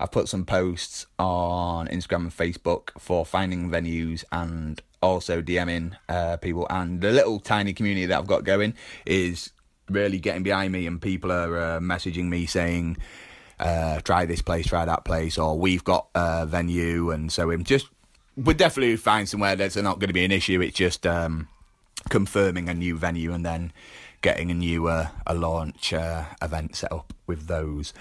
I've 0.00 0.10
put 0.10 0.28
some 0.28 0.44
posts 0.44 1.06
on 1.18 1.88
Instagram 1.88 2.22
and 2.22 2.36
Facebook 2.36 2.90
for 2.98 3.24
finding 3.24 3.70
venues 3.70 4.24
and 4.32 4.80
also 5.02 5.42
DMing 5.42 5.96
uh, 6.08 6.36
people. 6.38 6.66
And 6.70 7.00
the 7.00 7.12
little 7.12 7.40
tiny 7.40 7.72
community 7.72 8.06
that 8.06 8.18
I've 8.18 8.26
got 8.26 8.44
going 8.44 8.74
is 9.06 9.50
really 9.88 10.18
getting 10.18 10.42
behind 10.42 10.72
me, 10.72 10.86
and 10.86 11.00
people 11.00 11.30
are 11.30 11.56
uh, 11.56 11.80
messaging 11.80 12.28
me 12.28 12.46
saying, 12.46 12.96
uh, 13.58 14.00
"Try 14.00 14.24
this 14.26 14.42
place, 14.42 14.66
try 14.66 14.84
that 14.84 15.04
place," 15.04 15.38
or 15.38 15.58
"We've 15.58 15.84
got 15.84 16.08
a 16.14 16.46
venue," 16.46 17.10
and 17.10 17.30
so 17.30 17.50
I'm 17.50 17.64
just 17.64 17.88
we'll 18.36 18.56
definitely 18.56 18.96
find 18.96 19.28
somewhere 19.28 19.56
that's 19.56 19.76
not 19.76 19.98
going 19.98 20.08
to 20.08 20.14
be 20.14 20.24
an 20.24 20.32
issue. 20.32 20.60
It's 20.60 20.76
just 20.76 21.06
um, 21.06 21.48
confirming 22.08 22.68
a 22.68 22.74
new 22.74 22.96
venue 22.96 23.32
and 23.32 23.44
then 23.44 23.72
getting 24.20 24.50
a 24.50 24.54
new 24.54 24.88
uh, 24.88 25.08
a 25.26 25.34
launch 25.34 25.92
uh, 25.92 26.24
event 26.40 26.76
set 26.76 26.92
up 26.92 27.12
with 27.26 27.46
those. 27.46 27.92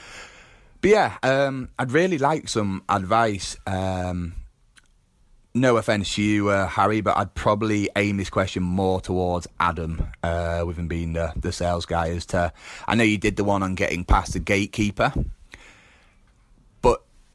But 0.81 0.89
yeah, 0.89 1.17
um, 1.23 1.69
I'd 1.77 1.91
really 1.91 2.17
like 2.17 2.47
some 2.49 2.83
advice. 2.89 3.55
Um, 3.67 4.33
no 5.53 5.77
offense 5.77 6.15
to 6.15 6.23
you, 6.23 6.49
uh, 6.49 6.65
Harry, 6.67 7.01
but 7.01 7.17
I'd 7.17 7.35
probably 7.35 7.89
aim 7.95 8.17
this 8.17 8.29
question 8.29 8.63
more 8.63 9.01
towards 9.01 9.47
Adam, 9.59 10.07
uh, 10.23 10.63
with 10.65 10.77
him 10.77 10.87
being 10.87 11.13
the, 11.13 11.33
the 11.35 11.51
sales 11.51 11.85
guy. 11.85 12.09
As 12.09 12.25
to, 12.27 12.53
I 12.87 12.95
know 12.95 13.03
you 13.03 13.17
did 13.17 13.35
the 13.35 13.43
one 13.43 13.61
on 13.61 13.75
getting 13.75 14.05
past 14.05 14.33
the 14.33 14.39
gatekeeper, 14.39 15.13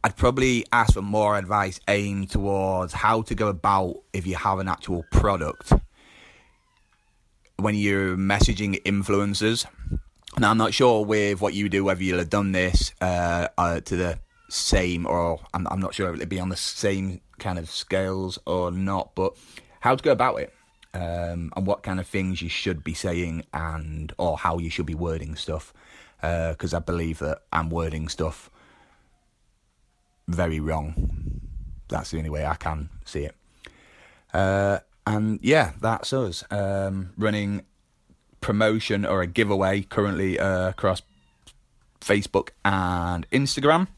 I'd 0.04 0.16
probably 0.16 0.64
ask 0.72 0.94
for 0.94 1.02
more 1.02 1.36
advice 1.36 1.80
aimed 1.88 2.30
towards 2.30 2.92
how 2.92 3.22
to 3.22 3.34
go 3.34 3.48
about 3.48 4.02
if 4.12 4.26
you 4.26 4.36
have 4.36 4.58
an 4.58 4.68
actual 4.68 5.04
product 5.10 5.72
when 7.58 7.74
you're 7.74 8.16
messaging 8.16 8.80
influencers 8.82 9.66
now, 10.38 10.50
I'm 10.50 10.58
not 10.58 10.74
sure 10.74 11.02
with 11.02 11.40
what 11.40 11.54
you 11.54 11.70
do 11.70 11.82
whether 11.84 12.02
you'll 12.02 12.18
have 12.18 12.28
done 12.28 12.52
this 12.52 12.92
uh, 13.00 13.48
uh, 13.56 13.80
to 13.80 13.96
the 13.96 14.18
same, 14.50 15.06
or 15.06 15.40
I'm, 15.54 15.66
I'm 15.68 15.80
not 15.80 15.94
sure 15.94 16.10
if 16.10 16.16
it'll 16.16 16.28
be 16.28 16.40
on 16.40 16.50
the 16.50 16.56
same 16.56 17.22
kind 17.38 17.58
of 17.58 17.70
scales 17.70 18.38
or 18.46 18.70
not, 18.70 19.14
but 19.14 19.32
how 19.80 19.94
to 19.94 20.02
go 20.02 20.12
about 20.12 20.36
it. 20.40 20.52
Um, 20.92 21.52
and 21.56 21.66
what 21.66 21.82
kind 21.82 22.00
of 22.00 22.06
things 22.06 22.40
you 22.40 22.48
should 22.48 22.82
be 22.82 22.94
saying 22.94 23.44
and 23.52 24.12
or 24.18 24.38
how 24.38 24.58
you 24.58 24.70
should 24.70 24.86
be 24.86 24.94
wording 24.94 25.36
stuff 25.36 25.74
because 26.22 26.72
uh, 26.72 26.78
I 26.78 26.80
believe 26.80 27.18
that 27.18 27.42
I'm 27.52 27.68
wording 27.68 28.08
stuff 28.08 28.50
very 30.28 30.60
wrong. 30.60 31.40
That's 31.88 32.10
the 32.10 32.18
only 32.18 32.30
way 32.30 32.44
I 32.44 32.54
can 32.54 32.88
see 33.04 33.24
it. 33.24 33.34
Uh, 34.32 34.80
and 35.06 35.38
yeah, 35.42 35.72
that's 35.80 36.12
us 36.12 36.44
um, 36.50 37.12
running 37.16 37.62
promotion 38.40 39.04
or 39.06 39.22
a 39.22 39.26
giveaway 39.26 39.82
currently 39.82 40.38
uh, 40.38 40.68
across 40.68 41.02
Facebook 42.00 42.50
and 42.64 43.28
Instagram. 43.30 43.88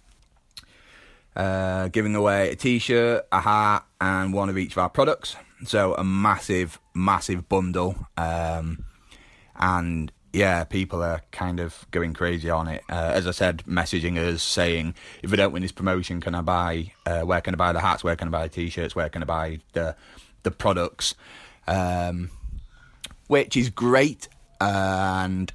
Uh, 1.34 1.88
giving 1.88 2.16
away 2.16 2.50
a 2.50 2.56
t-shirt, 2.56 3.24
a 3.30 3.40
hat, 3.40 3.84
and 4.00 4.32
one 4.32 4.48
of 4.48 4.58
each 4.58 4.72
of 4.72 4.78
our 4.78 4.88
products. 4.88 5.36
So 5.64 5.94
a 5.94 6.04
massive, 6.04 6.80
massive 6.94 7.48
bundle. 7.48 8.06
Um, 8.16 8.84
and 9.54 10.12
yeah, 10.38 10.62
people 10.62 11.02
are 11.02 11.20
kind 11.32 11.58
of 11.58 11.84
going 11.90 12.14
crazy 12.14 12.48
on 12.48 12.68
it. 12.68 12.84
Uh, 12.88 13.10
as 13.12 13.26
I 13.26 13.32
said, 13.32 13.64
messaging 13.66 14.16
us 14.18 14.40
saying, 14.40 14.94
if 15.20 15.32
I 15.32 15.36
don't 15.36 15.52
win 15.52 15.62
this 15.62 15.72
promotion, 15.72 16.20
can 16.20 16.36
I 16.36 16.42
buy? 16.42 16.92
Uh, 17.04 17.22
where 17.22 17.40
can 17.40 17.54
I 17.54 17.56
buy 17.56 17.72
the 17.72 17.80
hats? 17.80 18.04
Where 18.04 18.14
can 18.14 18.28
I 18.28 18.30
buy 18.30 18.42
the 18.44 18.54
t-shirts? 18.54 18.94
Where 18.94 19.08
can 19.08 19.22
I 19.22 19.26
buy 19.26 19.58
the 19.72 19.96
the 20.44 20.52
products? 20.52 21.16
Um, 21.66 22.30
which 23.26 23.56
is 23.56 23.68
great 23.68 24.28
and 24.60 25.52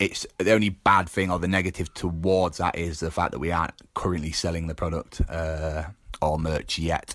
it's 0.00 0.26
the 0.38 0.52
only 0.52 0.70
bad 0.70 1.08
thing 1.08 1.30
or 1.30 1.38
the 1.38 1.48
negative 1.48 1.94
towards 1.94 2.58
that 2.58 2.76
is 2.76 2.98
the 2.98 3.12
fact 3.12 3.30
that 3.30 3.38
we 3.38 3.52
aren't 3.52 3.74
currently 3.94 4.32
selling 4.32 4.66
the 4.66 4.74
product 4.74 5.22
uh, 5.28 5.84
or 6.20 6.38
merch 6.38 6.78
yet. 6.80 7.14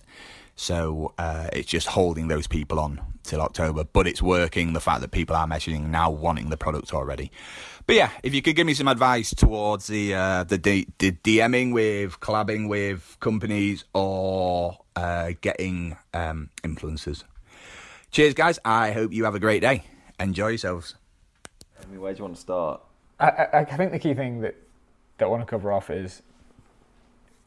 So 0.56 1.14
uh, 1.18 1.50
it's 1.54 1.70
just 1.70 1.88
holding 1.88 2.30
those 2.30 2.48
people 2.48 2.80
on 2.80 3.02
till 3.24 3.42
October, 3.42 3.84
but 3.84 4.08
it's 4.08 4.22
working. 4.22 4.74
The 4.74 4.80
fact 4.80 5.02
that 5.02 5.12
people 5.12 5.36
are 5.36 5.48
messaging 5.48 5.90
now 5.90 6.10
wanting 6.10 6.50
the 6.50 6.58
product 6.58 6.94
already. 6.94 7.32
But 7.86 7.96
yeah, 7.96 8.12
if 8.24 8.34
you 8.34 8.42
could 8.42 8.56
give 8.56 8.68
me 8.68 8.74
some 8.74 8.88
advice 8.88 9.34
towards 9.34 9.88
the 9.88 10.14
uh, 10.14 10.44
the, 10.44 10.58
D- 10.58 10.88
the 11.00 11.12
DMing 11.12 11.74
with 11.74 12.20
collabing 12.20 12.70
with 12.70 13.18
companies 13.20 13.86
or 13.94 14.78
uh, 14.96 15.32
getting 15.42 15.98
um, 16.14 16.50
influencers. 16.64 17.24
Cheers, 18.12 18.34
guys. 18.34 18.60
I 18.66 18.92
hope 18.92 19.14
you 19.14 19.26
have 19.26 19.36
a 19.36 19.40
great 19.40 19.62
day. 19.62 19.84
Enjoy 20.20 20.50
yourselves. 20.50 20.96
I 21.82 21.86
mean, 21.88 22.02
where 22.02 22.14
do 22.14 22.18
you 22.18 22.24
want 22.24 22.36
to 22.36 22.42
start? 22.42 22.82
I, 23.20 23.28
I, 23.28 23.60
I 23.60 23.66
think 23.66 23.92
the 23.92 24.00
key 24.00 24.14
thing 24.14 24.42
that, 24.42 24.56
that 25.18 25.26
I 25.26 25.28
want 25.28 25.42
to 25.42 25.46
cover 25.46 25.72
off 25.72 25.90
is 25.90 26.22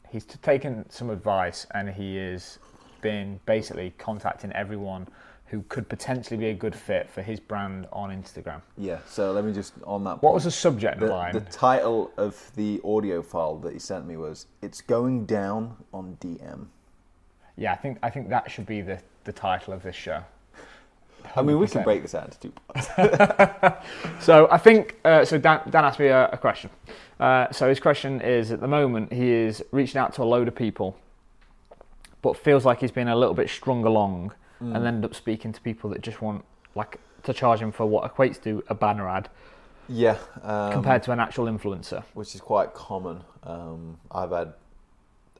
he's 0.09 0.25
taken 0.25 0.89
some 0.89 1.09
advice 1.09 1.65
and 1.71 1.89
he 1.89 2.17
is 2.17 2.59
been 3.01 3.39
basically 3.45 3.93
contacting 3.97 4.51
everyone 4.53 5.07
who 5.47 5.63
could 5.69 5.87
potentially 5.87 6.37
be 6.37 6.47
a 6.47 6.53
good 6.53 6.75
fit 6.75 7.09
for 7.09 7.21
his 7.21 7.39
brand 7.39 7.87
on 7.91 8.09
Instagram. 8.09 8.61
Yeah. 8.77 8.99
So 9.07 9.31
let 9.31 9.45
me 9.45 9.53
just 9.53 9.73
on 9.83 10.03
that. 10.05 10.23
What 10.23 10.33
was 10.33 10.45
the 10.45 10.51
subject 10.51 10.99
the, 10.99 11.07
line? 11.07 11.33
the 11.33 11.41
title 11.41 12.11
of 12.17 12.51
the 12.55 12.81
audio 12.83 13.21
file 13.21 13.57
that 13.57 13.73
he 13.73 13.79
sent 13.79 14.07
me 14.07 14.17
was 14.17 14.47
"It's 14.61 14.81
going 14.81 15.25
down 15.25 15.77
on 15.93 16.17
DM." 16.19 16.67
yeah, 17.57 17.71
I 17.71 17.75
think 17.75 17.97
I 18.01 18.09
think 18.09 18.29
that 18.29 18.49
should 18.49 18.65
be 18.65 18.81
the, 18.81 18.99
the 19.23 19.31
title 19.31 19.73
of 19.73 19.83
this 19.83 19.95
show. 19.95 20.23
I 21.35 21.41
mean, 21.41 21.57
we 21.57 21.67
can 21.67 21.83
break 21.83 22.01
this 22.01 22.13
out 22.15 22.25
into 22.25 22.39
two 22.39 22.53
parts. 22.67 23.85
So 24.19 24.47
I 24.51 24.57
think 24.57 24.99
uh, 25.05 25.23
so. 25.23 25.37
Dan, 25.37 25.61
Dan 25.69 25.85
asked 25.85 25.99
me 25.99 26.07
a, 26.07 26.27
a 26.29 26.37
question. 26.37 26.69
Uh, 27.19 27.51
so 27.51 27.69
his 27.69 27.79
question 27.79 28.21
is: 28.21 28.51
at 28.51 28.59
the 28.59 28.67
moment, 28.67 29.13
he 29.13 29.31
is 29.31 29.63
reaching 29.71 29.97
out 29.97 30.13
to 30.15 30.23
a 30.23 30.25
load 30.25 30.47
of 30.47 30.55
people, 30.55 30.97
but 32.21 32.35
feels 32.35 32.65
like 32.65 32.79
he's 32.79 32.91
been 32.91 33.07
a 33.07 33.15
little 33.15 33.33
bit 33.33 33.49
strung 33.49 33.85
along, 33.85 34.33
and 34.63 34.75
then 34.75 34.85
end 34.95 35.05
up 35.05 35.13
speaking 35.15 35.51
to 35.53 35.61
people 35.61 35.89
that 35.91 36.01
just 36.01 36.21
want 36.21 36.43
like 36.75 36.99
to 37.23 37.33
charge 37.33 37.59
him 37.59 37.71
for 37.71 37.85
what 37.85 38.03
equates 38.13 38.41
to 38.43 38.63
a 38.67 38.75
banner 38.75 39.07
ad 39.07 39.29
Yeah. 39.87 40.17
Um, 40.41 40.71
compared 40.71 41.03
to 41.03 41.11
an 41.11 41.19
actual 41.19 41.45
influencer. 41.45 42.03
which 42.13 42.35
is 42.35 42.41
quite 42.41 42.73
common. 42.73 43.23
Um, 43.43 43.97
I've 44.11 44.31
had, 44.31 44.53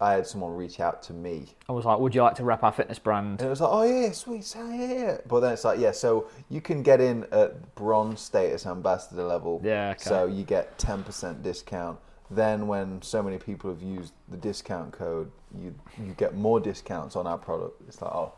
I 0.01 0.13
had 0.13 0.27
someone 0.27 0.55
reach 0.55 0.79
out 0.79 1.01
to 1.03 1.13
me, 1.13 1.45
I 1.69 1.71
was 1.71 1.85
like, 1.85 1.99
"Would 1.99 2.13
you 2.15 2.21
like 2.23 2.35
to 2.35 2.43
rep 2.43 2.61
our 2.63 2.71
fitness 2.73 2.99
brand?" 2.99 3.39
and 3.39 3.47
it 3.47 3.49
was 3.49 3.61
like, 3.61 3.69
"Oh 3.71 3.83
yeah, 3.83 4.11
sweet, 4.11 4.43
so 4.43 4.59
yeah, 4.69 4.93
yeah." 4.93 5.17
But 5.27 5.39
then 5.41 5.53
it's 5.53 5.63
like, 5.63 5.79
yeah, 5.79 5.91
so 5.91 6.27
you 6.49 6.59
can 6.61 6.83
get 6.83 6.99
in 6.99 7.25
at 7.31 7.75
bronze 7.75 8.19
status 8.21 8.65
ambassador 8.65 9.23
level. 9.23 9.61
Yeah, 9.63 9.91
okay. 9.91 10.03
So 10.03 10.25
you 10.25 10.43
get 10.43 10.77
ten 10.77 11.03
percent 11.03 11.41
discount. 11.43 11.99
Then 12.29 12.67
when 12.67 13.01
so 13.01 13.21
many 13.23 13.37
people 13.37 13.69
have 13.69 13.81
used 13.83 14.13
the 14.29 14.37
discount 14.37 14.91
code, 14.91 15.31
you 15.57 15.73
you 15.97 16.13
get 16.17 16.35
more 16.35 16.59
discounts 16.59 17.15
on 17.15 17.25
our 17.27 17.37
product. 17.37 17.81
It's 17.87 18.01
like, 18.01 18.11
oh, 18.11 18.33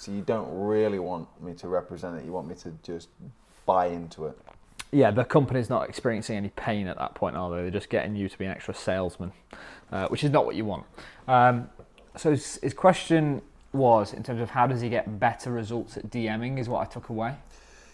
so 0.00 0.12
you 0.12 0.22
don't 0.22 0.48
really 0.50 0.98
want 0.98 1.28
me 1.42 1.52
to 1.52 1.68
represent 1.68 2.16
it. 2.16 2.24
You 2.24 2.32
want 2.32 2.48
me 2.48 2.54
to 2.56 2.72
just 2.82 3.10
buy 3.66 3.88
into 3.88 4.24
it. 4.26 4.38
yeah, 4.92 5.10
the 5.10 5.24
company's 5.24 5.68
not 5.68 5.90
experiencing 5.90 6.38
any 6.38 6.48
pain 6.56 6.86
at 6.86 6.96
that 6.96 7.14
point, 7.14 7.36
are 7.36 7.50
they? 7.50 7.62
They're 7.62 7.70
just 7.70 7.90
getting 7.90 8.16
you 8.16 8.26
to 8.26 8.38
be 8.38 8.46
an 8.46 8.50
extra 8.50 8.72
salesman, 8.74 9.32
uh, 9.92 10.08
which 10.08 10.24
is 10.24 10.30
not 10.30 10.46
what 10.46 10.56
you 10.56 10.64
want. 10.64 10.86
Um, 11.28 11.68
so 12.16 12.30
his, 12.30 12.58
his 12.62 12.72
question 12.72 13.42
was, 13.74 14.14
in 14.14 14.22
terms 14.22 14.40
of 14.40 14.48
how 14.48 14.66
does 14.66 14.80
he 14.80 14.88
get 14.88 15.20
better 15.20 15.52
results 15.52 15.98
at 15.98 16.08
DMing, 16.08 16.58
is 16.58 16.66
what 16.66 16.80
I 16.80 16.86
took 16.86 17.10
away. 17.10 17.36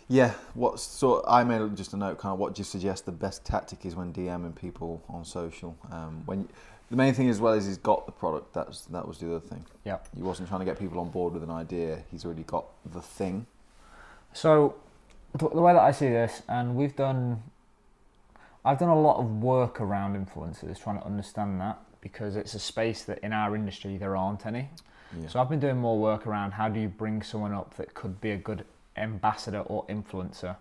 Yeah, 0.08 0.34
what 0.54 0.78
so 0.78 1.24
I 1.26 1.42
made 1.42 1.76
just 1.76 1.92
a 1.92 1.96
note. 1.96 2.18
Kind 2.18 2.32
of, 2.32 2.38
what 2.38 2.54
do 2.54 2.60
you 2.60 2.64
suggest 2.64 3.04
the 3.04 3.12
best 3.12 3.44
tactic 3.44 3.84
is 3.84 3.96
when 3.96 4.12
DMing 4.12 4.54
people 4.54 5.02
on 5.08 5.24
social? 5.24 5.76
Um, 5.90 6.22
when 6.24 6.48
the 6.90 6.96
main 6.96 7.14
thing 7.14 7.28
as 7.28 7.40
well 7.40 7.54
is 7.54 7.66
he's 7.66 7.78
got 7.78 8.06
the 8.06 8.12
product. 8.12 8.54
That's 8.54 8.82
that 8.86 9.06
was 9.06 9.18
the 9.18 9.28
other 9.28 9.40
thing. 9.40 9.64
Yeah. 9.84 9.98
He 10.14 10.22
wasn't 10.22 10.48
trying 10.48 10.60
to 10.60 10.64
get 10.64 10.78
people 10.78 11.00
on 11.00 11.10
board 11.10 11.32
with 11.34 11.42
an 11.42 11.50
idea. 11.50 12.02
He's 12.10 12.24
already 12.24 12.44
got 12.44 12.66
the 12.84 13.00
thing. 13.00 13.46
So 14.32 14.76
the, 15.34 15.46
way 15.46 15.72
that 15.72 15.82
I 15.82 15.92
see 15.92 16.08
this, 16.08 16.42
and 16.48 16.76
we've 16.76 16.94
done, 16.94 17.42
I've 18.64 18.78
done 18.78 18.90
a 18.90 19.00
lot 19.00 19.18
of 19.18 19.42
work 19.42 19.80
around 19.80 20.14
influencers, 20.14 20.82
trying 20.82 20.98
to 20.98 21.06
understand 21.06 21.60
that 21.60 21.78
because 22.00 22.36
it's 22.36 22.54
a 22.54 22.58
space 22.58 23.02
that 23.04 23.18
in 23.20 23.32
our 23.32 23.56
industry 23.56 23.96
there 23.96 24.16
aren't 24.16 24.46
any. 24.46 24.68
Yeah. 25.20 25.28
So 25.28 25.40
I've 25.40 25.48
been 25.48 25.60
doing 25.60 25.78
more 25.78 25.98
work 25.98 26.26
around 26.26 26.52
how 26.52 26.68
do 26.68 26.78
you 26.78 26.88
bring 26.88 27.22
someone 27.22 27.52
up 27.52 27.76
that 27.76 27.94
could 27.94 28.20
be 28.20 28.30
a 28.30 28.36
good 28.36 28.64
ambassador 28.96 29.60
or 29.60 29.84
influencer 29.86 30.56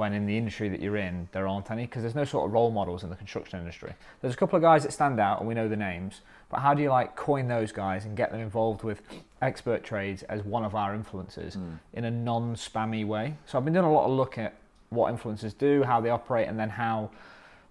when 0.00 0.14
in 0.14 0.24
the 0.24 0.34
industry 0.34 0.70
that 0.70 0.80
you're 0.80 0.96
in 0.96 1.28
there 1.32 1.46
aren't 1.46 1.70
any 1.70 1.84
because 1.84 2.00
there's 2.00 2.14
no 2.14 2.24
sort 2.24 2.46
of 2.46 2.52
role 2.54 2.70
models 2.70 3.04
in 3.04 3.10
the 3.10 3.16
construction 3.16 3.60
industry. 3.60 3.92
There's 4.22 4.32
a 4.32 4.36
couple 4.36 4.56
of 4.56 4.62
guys 4.62 4.82
that 4.84 4.92
stand 4.92 5.20
out 5.20 5.40
and 5.40 5.46
we 5.46 5.52
know 5.52 5.68
the 5.68 5.76
names, 5.76 6.22
but 6.48 6.60
how 6.60 6.72
do 6.72 6.82
you 6.82 6.88
like 6.88 7.16
coin 7.16 7.48
those 7.48 7.70
guys 7.70 8.06
and 8.06 8.16
get 8.16 8.32
them 8.32 8.40
involved 8.40 8.82
with 8.82 9.02
expert 9.42 9.84
trades 9.84 10.22
as 10.22 10.42
one 10.42 10.64
of 10.64 10.74
our 10.74 10.96
influencers 10.96 11.52
hmm. 11.52 11.74
in 11.92 12.06
a 12.06 12.10
non-spammy 12.10 13.06
way? 13.06 13.34
So 13.44 13.58
I've 13.58 13.64
been 13.64 13.74
doing 13.74 13.84
a 13.84 13.92
lot 13.92 14.06
of 14.06 14.12
look 14.12 14.38
at 14.38 14.54
what 14.88 15.14
influencers 15.14 15.56
do, 15.56 15.82
how 15.82 16.00
they 16.00 16.08
operate, 16.08 16.48
and 16.48 16.58
then 16.58 16.70
how 16.70 17.10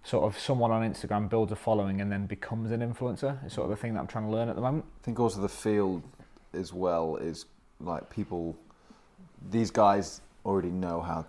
sort 0.04 0.24
of 0.24 0.40
someone 0.40 0.70
on 0.70 0.88
Instagram 0.88 1.32
builds 1.32 1.52
a 1.52 1.56
following 1.56 2.00
and 2.00 2.12
then 2.12 2.28
becomes 2.28 2.70
an 2.70 2.82
influencer. 2.82 3.44
It's 3.44 3.56
sort 3.56 3.66
of 3.66 3.72
the 3.72 3.82
thing 3.82 3.96
that 3.96 4.02
I'm 4.02 4.08
trying 4.08 4.26
to 4.26 4.32
learn 4.32 4.50
at 4.50 4.56
the 4.56 4.62
moment. 4.62 4.86
I 5.02 5.04
think 5.04 5.20
also 5.20 5.42
the 5.42 5.50
field 5.50 6.04
as 6.54 6.72
well 6.74 7.16
is 7.16 7.48
like 7.80 8.08
people. 8.12 8.56
These 9.50 9.72
guys 9.72 10.22
already 10.46 10.70
know 10.70 11.02
how, 11.02 11.26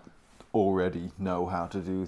already 0.53 1.11
know 1.17 1.45
how 1.45 1.65
to 1.67 1.79
do 1.79 2.07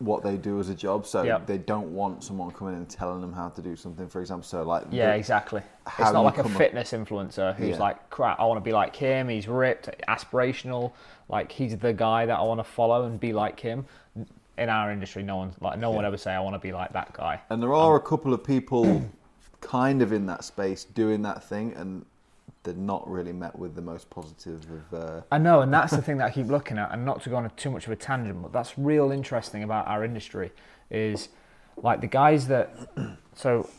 what 0.00 0.22
they 0.22 0.36
do 0.36 0.60
as 0.60 0.68
a 0.68 0.74
job. 0.74 1.06
So 1.06 1.22
Yep. 1.22 1.46
they 1.46 1.58
don't 1.58 1.94
want 1.94 2.22
someone 2.22 2.50
coming 2.50 2.74
in 2.74 2.80
and 2.80 2.88
telling 2.90 3.20
them 3.20 3.32
how 3.32 3.48
to 3.48 3.62
do 3.62 3.74
something. 3.74 4.06
For 4.08 4.20
example, 4.20 4.44
so 4.44 4.62
like 4.62 4.84
Yeah, 4.90 5.10
the- 5.12 5.16
exactly. 5.16 5.62
It's 5.98 6.12
not 6.12 6.20
like 6.24 6.38
a 6.38 6.42
come 6.42 6.52
up- 6.52 6.58
fitness 6.58 6.92
influencer 6.92 7.54
who's 7.54 7.70
Yeah. 7.70 7.78
like, 7.78 8.10
crap, 8.10 8.38
I 8.38 8.44
want 8.44 8.58
to 8.58 8.64
be 8.64 8.72
like 8.72 8.94
him. 8.94 9.28
He's 9.28 9.48
ripped, 9.48 9.88
aspirational. 10.08 10.92
Like 11.28 11.50
he's 11.50 11.76
the 11.78 11.92
guy 11.94 12.26
that 12.26 12.38
I 12.38 12.42
want 12.42 12.60
to 12.60 12.64
follow 12.64 13.04
and 13.06 13.18
be 13.18 13.32
like 13.32 13.58
him. 13.60 13.86
In 14.58 14.68
our 14.68 14.92
industry, 14.92 15.22
no 15.22 15.36
one 15.38 15.54
like 15.60 15.78
no 15.78 15.90
one 15.90 16.02
Yeah. 16.02 16.08
ever 16.08 16.18
say 16.18 16.32
I 16.34 16.40
want 16.40 16.54
to 16.54 16.58
be 16.60 16.72
like 16.72 16.92
that 16.92 17.14
guy. 17.14 17.40
And 17.48 17.62
there 17.62 17.72
are 17.72 17.96
um, 17.96 18.00
a 18.00 18.04
couple 18.04 18.34
of 18.34 18.44
people 18.44 19.02
kind 19.62 20.02
of 20.02 20.12
in 20.12 20.26
that 20.26 20.44
space 20.44 20.84
doing 20.84 21.22
that 21.22 21.42
thing, 21.42 21.72
and 21.74 22.04
they're 22.64 22.74
not 22.74 23.08
really 23.08 23.32
met 23.32 23.58
with 23.58 23.74
the 23.74 23.82
most 23.82 24.08
positive 24.10 24.60
of. 24.70 24.94
Uh, 24.94 25.22
I 25.30 25.38
know, 25.38 25.60
and 25.60 25.72
that's 25.72 25.92
the 25.92 26.02
thing 26.02 26.18
that 26.18 26.26
I 26.26 26.30
keep 26.30 26.46
looking 26.46 26.78
at, 26.78 26.92
and 26.92 27.04
not 27.04 27.22
to 27.22 27.30
go 27.30 27.36
on 27.36 27.46
a, 27.46 27.48
too 27.50 27.70
much 27.70 27.86
of 27.86 27.92
a 27.92 27.96
tangent, 27.96 28.40
but 28.42 28.52
that's 28.52 28.78
real 28.78 29.10
interesting 29.10 29.62
about 29.62 29.86
our 29.88 30.04
industry 30.04 30.52
is 30.90 31.28
like 31.76 32.00
the 32.00 32.06
guys 32.06 32.48
that. 32.48 32.70
So, 33.34 33.70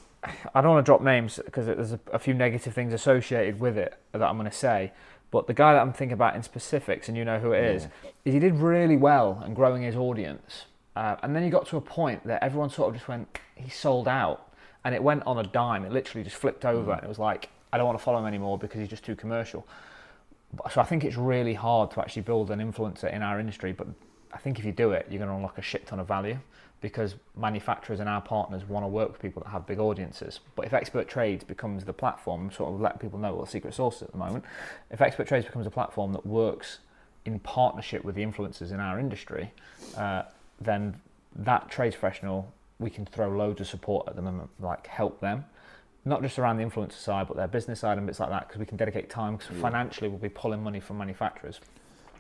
I 0.56 0.62
don't 0.62 0.72
want 0.72 0.84
to 0.84 0.90
drop 0.90 1.02
names 1.02 1.40
because 1.46 1.68
there's 1.68 1.92
a, 1.92 2.00
a 2.12 2.18
few 2.18 2.34
negative 2.34 2.74
things 2.74 2.92
associated 2.92 3.60
with 3.60 3.78
it 3.78 3.96
that 4.14 4.24
I'm 4.24 4.38
going 4.38 4.50
to 4.50 4.56
say. 4.56 4.92
But 5.30 5.48
the 5.48 5.54
guy 5.54 5.74
that 5.74 5.80
I'm 5.80 5.94
thinking 5.94 6.14
about 6.14 6.36
in 6.36 6.44
specifics, 6.44 7.08
and 7.08 7.18
you 7.18 7.24
know 7.26 7.40
who 7.40 7.54
it 7.54 7.64
is, 7.64 7.88
is 8.26 8.34
he 8.34 8.40
did 8.40 8.56
really 8.56 8.98
well 8.98 9.44
in 9.46 9.54
growing 9.54 9.84
his 9.84 9.96
audience, 9.96 10.66
uh, 10.96 11.16
and 11.24 11.36
then 11.36 11.44
he 11.44 11.50
got 11.50 11.68
to 11.68 11.78
a 11.78 11.82
point 11.82 12.26
that 12.28 12.44
everyone 12.44 12.70
sort 12.70 12.90
of 12.90 12.96
just 12.96 13.08
went, 13.08 13.40
he 13.56 13.70
sold 13.70 14.08
out, 14.08 14.54
and 14.84 14.94
it 14.94 15.02
went 15.02 15.24
on 15.26 15.38
a 15.40 15.44
dime. 15.44 15.86
It 15.86 15.92
literally 15.92 16.24
just 16.24 16.36
flipped 16.36 16.66
over, 16.66 16.92
and 16.94 17.04
it 17.04 17.08
was 17.08 17.20
like, 17.20 17.50
I 17.74 17.78
don't 17.78 17.88
want 17.88 17.98
to 17.98 18.04
follow 18.04 18.20
him 18.20 18.28
anymore 18.28 18.60
because 18.60 18.80
he's 18.80 18.88
just 18.88 19.04
too 19.04 19.16
commercial. 19.16 19.68
So 20.72 20.80
I 20.80 20.84
think 20.84 21.04
it's 21.04 21.18
really 21.18 21.56
hard 21.56 21.90
to 21.92 22.02
actually 22.02 22.22
build 22.22 22.52
an 22.52 22.60
influencer 22.60 23.12
in 23.12 23.24
our 23.24 23.40
industry, 23.40 23.74
but 23.74 23.88
I 24.32 24.38
think 24.38 24.60
if 24.60 24.66
you 24.66 24.72
do 24.72 24.92
it, 24.92 25.08
you're 25.10 25.18
going 25.18 25.30
to 25.30 25.36
unlock 25.36 25.58
a 25.58 25.64
shit 25.64 25.88
ton 25.88 26.00
of 26.00 26.08
value 26.08 26.38
because 26.82 27.16
manufacturers 27.36 28.00
and 28.00 28.08
our 28.08 28.22
partners 28.22 28.64
want 28.70 28.84
to 28.84 28.88
work 28.88 29.12
with 29.12 29.20
people 29.20 29.42
that 29.42 29.50
have 29.50 29.66
big 29.66 29.80
audiences. 29.80 30.40
But 30.56 30.68
if 30.68 30.74
Expert 30.74 31.08
Trades 31.08 31.44
becomes 31.44 31.84
the 31.84 31.94
platform, 31.94 32.52
sort 32.52 32.72
of 32.72 32.80
let 32.80 33.00
people 33.00 33.18
know 33.18 33.34
what 33.34 33.46
the 33.46 33.52
secret 33.52 33.74
sauce 33.74 33.96
is 33.98 34.02
at 34.04 34.12
the 34.12 34.18
moment, 34.18 34.46
if 34.92 35.02
Expert 35.02 35.28
Trades 35.28 35.46
becomes 35.46 35.66
a 35.66 35.72
platform 35.72 36.14
that 36.14 36.28
works 36.28 36.78
in 37.26 37.40
partnership 37.40 38.04
with 38.04 38.14
the 38.14 38.24
influencers 38.24 38.72
in 38.72 38.80
our 38.80 39.00
industry, 39.00 39.52
uh, 39.98 40.24
then 40.62 40.94
that 41.36 41.72
trades 41.72 41.96
professional, 41.96 42.54
we 42.78 42.92
can 42.92 43.06
throw 43.06 43.30
loads 43.30 43.62
of 43.62 43.68
support 43.68 44.08
at 44.08 44.16
them 44.16 44.28
and 44.28 44.48
like 44.60 44.86
help 44.86 45.20
them 45.22 45.46
not 46.06 46.22
just 46.22 46.38
around 46.40 46.58
the 46.58 46.64
influencer 46.64 46.94
side, 46.94 47.28
but 47.28 47.38
their 47.38 47.48
business 47.48 47.80
side 47.80 47.98
and 47.98 48.06
bits 48.08 48.20
like 48.20 48.30
that, 48.30 48.48
because 48.48 48.60
we 48.60 48.66
can 48.66 48.78
dedicate 48.78 49.10
time. 49.10 49.38
Because 49.38 49.56
financially, 49.58 50.10
we'll 50.10 50.20
be 50.20 50.30
pulling 50.30 50.62
money 50.64 50.80
from 50.80 50.98
manufacturers. 50.98 51.60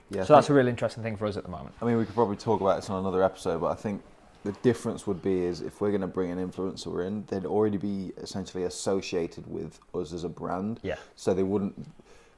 yeah, 0.09 0.23
so 0.23 0.33
that's 0.35 0.49
a 0.49 0.53
really 0.53 0.69
interesting 0.69 1.03
thing 1.03 1.17
for 1.17 1.25
us 1.25 1.37
at 1.37 1.43
the 1.43 1.49
moment. 1.49 1.75
I 1.81 1.85
mean, 1.85 1.97
we 1.97 2.05
could 2.05 2.15
probably 2.15 2.37
talk 2.37 2.61
about 2.61 2.77
this 2.77 2.89
on 2.89 2.99
another 2.99 3.23
episode, 3.23 3.59
but 3.61 3.67
I 3.71 3.75
think 3.75 4.01
the 4.43 4.51
difference 4.61 5.07
would 5.07 5.21
be 5.21 5.43
is 5.45 5.61
if 5.61 5.79
we're 5.81 5.89
going 5.89 6.01
to 6.01 6.07
bring 6.07 6.31
an 6.31 6.37
influencer 6.37 7.05
in, 7.05 7.25
they'd 7.27 7.45
already 7.45 7.77
be 7.77 8.11
essentially 8.17 8.63
associated 8.63 9.47
with 9.47 9.79
us 9.93 10.13
as 10.13 10.23
a 10.23 10.29
brand. 10.29 10.79
Yeah. 10.83 10.95
So 11.15 11.33
they 11.33 11.43
wouldn't, 11.43 11.87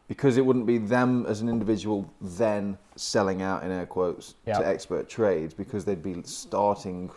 because 0.07 0.37
it 0.37 0.45
wouldn't 0.45 0.65
be 0.67 0.77
them 0.77 1.25
as 1.27 1.41
an 1.41 1.49
individual 1.49 2.11
then 2.21 2.77
selling 2.95 3.41
out 3.41 3.63
in 3.63 3.71
air 3.71 3.85
quotes 3.87 4.35
Yeah. 4.45 4.59
to 4.59 4.67
expert 4.67 5.09
trades 5.09 5.53
because 5.53 5.83
they'd 5.85 6.03
be 6.03 6.21
starting 6.23 7.09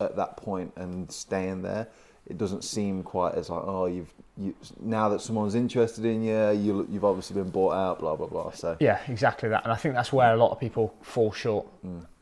at 0.00 0.16
that 0.16 0.36
point 0.36 0.72
and 0.76 1.10
staying 1.10 1.62
there. 1.62 1.86
It 2.26 2.38
doesn't 2.38 2.62
seem 2.62 3.02
quite 3.02 3.34
as 3.34 3.50
like 3.50 3.62
oh 3.64 3.86
you've 3.86 4.12
you 4.36 4.54
now 4.80 5.08
that 5.10 5.20
someone's 5.20 5.54
interested 5.54 6.04
in 6.04 6.22
you, 6.22 6.50
you 6.52 6.86
you've 6.90 7.04
obviously 7.04 7.34
been 7.34 7.50
bought 7.50 7.74
out, 7.74 8.00
blah 8.00 8.16
blah 8.16 8.26
blah. 8.26 8.50
So 8.52 8.76
Yeah, 8.80 9.00
exactly 9.08 9.48
that. 9.50 9.64
And 9.64 9.72
I 9.72 9.76
think 9.76 9.94
that's 9.94 10.12
where 10.12 10.32
a 10.32 10.36
lot 10.36 10.50
of 10.52 10.60
people 10.60 10.94
fall 11.02 11.32
short 11.32 11.66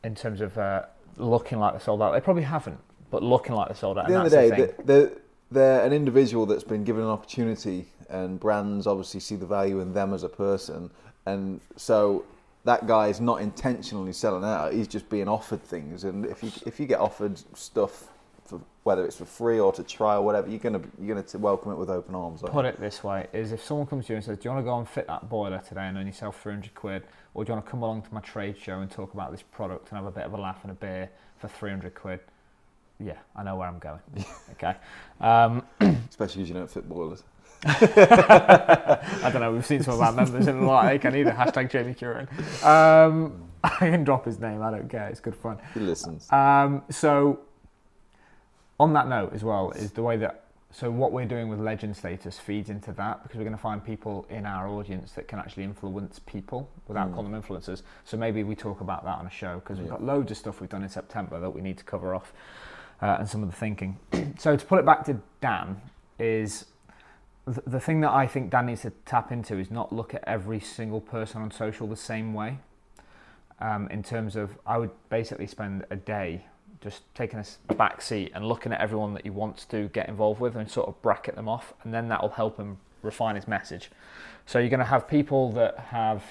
in 0.03 0.15
terms 0.15 0.41
of 0.41 0.57
uh, 0.57 0.83
looking 1.17 1.59
like 1.59 1.73
they're 1.73 1.81
sold 1.81 2.01
out. 2.01 2.11
They 2.11 2.19
probably 2.19 2.43
haven't, 2.43 2.79
but 3.09 3.23
looking 3.23 3.55
like 3.55 3.67
they're 3.67 3.75
sold 3.75 3.97
out. 3.97 4.05
At 4.05 4.09
the 4.09 4.15
and 4.15 4.33
end 4.33 4.49
of 4.49 4.49
the 4.49 4.55
day, 4.57 4.73
the 4.75 4.83
they're, 4.83 5.05
they're, 5.05 5.17
they're 5.51 5.85
an 5.85 5.93
individual 5.93 6.45
that's 6.45 6.63
been 6.63 6.83
given 6.83 7.03
an 7.03 7.09
opportunity, 7.09 7.87
and 8.09 8.39
brands 8.39 8.87
obviously 8.87 9.19
see 9.19 9.35
the 9.35 9.45
value 9.45 9.79
in 9.79 9.93
them 9.93 10.13
as 10.13 10.23
a 10.23 10.29
person, 10.29 10.89
and 11.25 11.61
so 11.77 12.25
that 12.63 12.85
guy 12.87 13.07
is 13.07 13.19
not 13.19 13.41
intentionally 13.41 14.13
selling 14.13 14.43
out. 14.43 14.73
He's 14.73 14.87
just 14.87 15.09
being 15.09 15.27
offered 15.27 15.63
things, 15.63 16.03
and 16.03 16.25
if 16.25 16.43
you 16.43 16.51
if 16.65 16.79
you 16.79 16.85
get 16.85 16.99
offered 16.99 17.39
stuff, 17.57 18.10
for, 18.51 18.61
whether 18.83 19.05
it's 19.05 19.17
for 19.17 19.25
free 19.25 19.59
or 19.59 19.71
to 19.73 19.83
try 19.83 20.15
or 20.15 20.21
whatever, 20.21 20.49
you're 20.49 20.59
gonna 20.59 20.81
you're 21.01 21.15
gonna 21.15 21.39
welcome 21.39 21.71
it 21.71 21.75
with 21.75 21.89
open 21.89 22.13
arms. 22.13 22.41
Put 22.41 22.65
it 22.65 22.79
this 22.79 23.03
way: 23.03 23.27
is 23.33 23.51
if 23.51 23.63
someone 23.63 23.87
comes 23.87 24.05
to 24.07 24.13
you 24.13 24.17
and 24.17 24.25
says, 24.25 24.37
"Do 24.37 24.43
you 24.49 24.51
want 24.51 24.65
to 24.65 24.69
go 24.69 24.77
and 24.77 24.87
fit 24.87 25.07
that 25.07 25.29
boiler 25.29 25.59
today 25.67 25.87
and 25.87 25.97
earn 25.97 26.05
yourself 26.05 26.41
300 26.41 26.75
quid, 26.75 27.03
or 27.33 27.43
do 27.43 27.49
you 27.49 27.55
want 27.55 27.65
to 27.65 27.71
come 27.71 27.81
along 27.81 28.03
to 28.03 28.13
my 28.13 28.19
trade 28.21 28.57
show 28.57 28.79
and 28.79 28.91
talk 28.91 29.13
about 29.13 29.31
this 29.31 29.41
product 29.41 29.89
and 29.89 29.97
have 29.97 30.05
a 30.05 30.11
bit 30.11 30.25
of 30.25 30.33
a 30.33 30.37
laugh 30.37 30.59
and 30.63 30.71
a 30.71 30.75
beer 30.75 31.09
for 31.39 31.47
300 31.47 31.95
quid?" 31.95 32.19
Yeah, 32.99 33.17
I 33.35 33.43
know 33.43 33.55
where 33.55 33.67
I'm 33.67 33.79
going. 33.79 33.99
okay. 34.51 34.75
Um, 35.19 35.63
especially 36.09 36.43
because 36.43 36.49
you 36.49 36.53
don't 36.53 36.69
fit 36.69 36.87
boilers. 36.87 37.23
I 37.63 39.29
don't 39.31 39.41
know. 39.41 39.51
We've 39.51 39.65
seen 39.65 39.83
some 39.83 39.93
of 39.93 40.01
our 40.01 40.11
members 40.11 40.47
in 40.47 40.61
the 40.61 40.65
like 40.65 41.01
can 41.01 41.15
either 41.15 41.31
hashtag 41.31 41.69
Jamie 41.69 41.93
Curran. 41.93 42.27
Um, 42.63 43.51
I 43.63 43.69
can 43.69 44.03
drop 44.03 44.25
his 44.25 44.39
name. 44.39 44.61
I 44.61 44.71
don't 44.71 44.89
care. 44.89 45.07
It's 45.07 45.19
good 45.19 45.35
fun. 45.35 45.59
He 45.73 45.79
listens. 45.79 46.31
Um, 46.31 46.83
so, 46.89 47.39
on 48.81 48.93
that 48.93 49.07
note 49.07 49.31
as 49.33 49.43
well 49.43 49.71
is 49.71 49.91
the 49.91 50.01
way 50.01 50.17
that 50.17 50.45
so 50.73 50.89
what 50.89 51.11
we're 51.11 51.25
doing 51.25 51.49
with 51.49 51.59
legend 51.59 51.95
status 51.95 52.39
feeds 52.39 52.69
into 52.69 52.91
that 52.93 53.21
because 53.23 53.37
we're 53.37 53.43
going 53.43 53.55
to 53.55 53.61
find 53.61 53.83
people 53.83 54.25
in 54.29 54.45
our 54.45 54.67
audience 54.69 55.11
that 55.11 55.27
can 55.27 55.37
actually 55.37 55.63
influence 55.63 56.17
people 56.19 56.69
without 56.87 57.09
Mm. 57.11 57.15
calling 57.15 57.31
them 57.33 57.43
influencers. 57.43 57.81
So 58.05 58.15
maybe 58.17 58.43
we 58.43 58.55
talk 58.55 58.79
about 58.79 59.03
that 59.03 59.17
on 59.19 59.27
a 59.27 59.29
show 59.29 59.55
because 59.59 59.79
we've 59.79 59.89
got 59.89 60.01
loads 60.01 60.31
of 60.31 60.37
stuff 60.37 60.61
we've 60.61 60.69
done 60.69 60.81
in 60.81 60.89
September 60.89 61.39
that 61.41 61.49
we 61.49 61.61
need 61.61 61.77
to 61.77 61.83
cover 61.83 62.15
off 62.15 62.31
uh, 63.01 63.17
and 63.19 63.27
some 63.29 63.43
of 63.43 63.51
the 63.51 63.55
thinking. 63.55 63.99
so 64.39 64.55
to 64.55 64.65
put 64.65 64.79
it 64.79 64.85
back 64.85 65.03
to 65.05 65.19
Dan 65.41 65.81
is 66.17 66.65
th- 67.45 67.59
the 67.67 67.79
thing 67.81 67.99
that 68.01 68.11
I 68.11 68.25
think 68.25 68.49
Dan 68.49 68.67
needs 68.67 68.83
to 68.83 68.91
tap 69.05 69.29
into 69.31 69.57
is 69.59 69.69
not 69.69 69.91
look 69.91 70.13
at 70.13 70.23
every 70.25 70.61
single 70.61 71.01
person 71.01 71.41
on 71.41 71.51
social 71.51 71.85
the 71.85 71.97
same 71.97 72.33
way. 72.33 72.59
Um, 73.59 73.89
in 73.89 74.01
terms 74.03 74.35
of, 74.37 74.57
I 74.65 74.77
would 74.77 74.91
basically 75.09 75.47
spend 75.47 75.85
a 75.91 75.95
day 75.97 76.45
just 76.81 77.01
taking 77.13 77.39
a 77.39 77.73
back 77.75 78.01
seat 78.01 78.31
and 78.33 78.45
looking 78.45 78.73
at 78.73 78.81
everyone 78.81 79.13
that 79.13 79.23
he 79.23 79.29
wants 79.29 79.65
to 79.65 79.87
get 79.89 80.09
involved 80.09 80.41
with 80.41 80.55
and 80.55 80.69
sort 80.69 80.87
of 80.87 80.99
bracket 81.01 81.35
them 81.35 81.47
off, 81.47 81.73
and 81.83 81.93
then 81.93 82.07
that 82.09 82.21
will 82.21 82.29
help 82.29 82.57
him 82.57 82.77
refine 83.03 83.35
his 83.35 83.47
message. 83.47 83.89
So 84.45 84.59
you're 84.59 84.69
going 84.69 84.79
to 84.79 84.85
have 84.85 85.07
people 85.07 85.51
that 85.53 85.77
have 85.77 86.23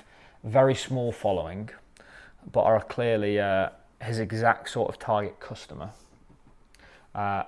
very 0.44 0.74
small 0.74 1.12
following, 1.12 1.70
but 2.52 2.62
are 2.62 2.80
clearly 2.82 3.38
uh, 3.38 3.70
his 4.02 4.18
exact 4.18 4.70
sort 4.70 4.88
of 4.88 4.98
target 4.98 5.38
customer. 5.40 5.90
Uh, 7.14 7.44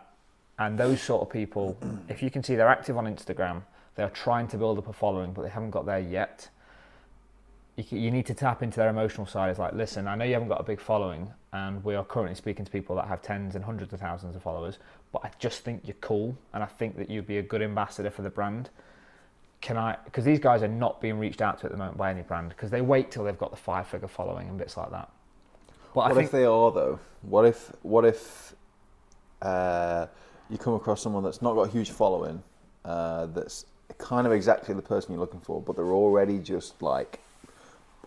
and 0.58 0.78
those 0.78 1.00
sort 1.00 1.22
of 1.22 1.30
people, 1.30 1.76
if 2.08 2.22
you 2.22 2.30
can 2.30 2.42
see 2.42 2.54
they're 2.54 2.68
active 2.68 2.96
on 2.96 3.06
Instagram, 3.06 3.62
they're 3.94 4.10
trying 4.10 4.46
to 4.48 4.56
build 4.56 4.78
up 4.78 4.88
a 4.88 4.92
following, 4.92 5.32
but 5.32 5.42
they 5.42 5.48
haven't 5.48 5.70
got 5.70 5.86
there 5.86 5.98
yet. 5.98 6.48
You, 7.76 7.84
you 7.98 8.10
need 8.10 8.26
to 8.26 8.34
tap 8.34 8.62
into 8.62 8.76
their 8.76 8.90
emotional 8.90 9.26
side. 9.26 9.50
It's 9.50 9.58
like, 9.58 9.72
listen, 9.72 10.06
I 10.06 10.14
know 10.14 10.24
you 10.24 10.34
haven't 10.34 10.48
got 10.48 10.60
a 10.60 10.64
big 10.64 10.80
following, 10.80 11.32
and 11.52 11.82
we 11.84 11.94
are 11.94 12.04
currently 12.04 12.34
speaking 12.34 12.64
to 12.64 12.70
people 12.70 12.96
that 12.96 13.06
have 13.06 13.22
tens 13.22 13.54
and 13.54 13.64
hundreds 13.64 13.92
of 13.92 14.00
thousands 14.00 14.36
of 14.36 14.42
followers, 14.42 14.78
but 15.12 15.24
I 15.24 15.30
just 15.38 15.64
think 15.64 15.82
you're 15.84 15.96
cool, 16.00 16.36
and 16.52 16.62
I 16.62 16.66
think 16.66 16.96
that 16.96 17.08
you'd 17.08 17.26
be 17.26 17.38
a 17.38 17.42
good 17.42 17.62
ambassador 17.62 18.10
for 18.10 18.22
the 18.22 18.30
brand. 18.30 18.70
Can 19.60 19.76
I? 19.76 19.96
Because 20.04 20.24
these 20.24 20.40
guys 20.40 20.62
are 20.62 20.68
not 20.68 21.00
being 21.00 21.18
reached 21.18 21.40
out 21.40 21.60
to 21.60 21.66
at 21.66 21.72
the 21.72 21.78
moment 21.78 21.96
by 21.96 22.10
any 22.10 22.22
brand 22.22 22.48
because 22.48 22.70
they 22.70 22.80
wait 22.80 23.10
till 23.12 23.22
they've 23.22 23.38
got 23.38 23.52
the 23.52 23.56
five-figure 23.56 24.08
following 24.08 24.48
and 24.48 24.58
bits 24.58 24.76
like 24.76 24.90
that. 24.90 25.08
But 25.94 26.00
I 26.00 26.08
what 26.08 26.14
think 26.16 26.26
if 26.26 26.32
they 26.32 26.44
are 26.44 26.72
though? 26.72 26.98
What 27.22 27.44
if 27.44 27.70
what 27.82 28.04
if 28.04 28.54
uh, 29.40 30.06
you 30.50 30.58
come 30.58 30.74
across 30.74 31.00
someone 31.00 31.22
that's 31.22 31.42
not 31.42 31.54
got 31.54 31.68
a 31.68 31.70
huge 31.70 31.90
following, 31.90 32.42
uh, 32.84 33.26
that's 33.26 33.66
kind 33.98 34.26
of 34.26 34.32
exactly 34.32 34.74
the 34.74 34.82
person 34.82 35.12
you're 35.12 35.20
looking 35.20 35.40
for, 35.40 35.60
but 35.60 35.76
they're 35.76 35.92
already 35.92 36.38
just 36.38 36.82
like 36.82 37.20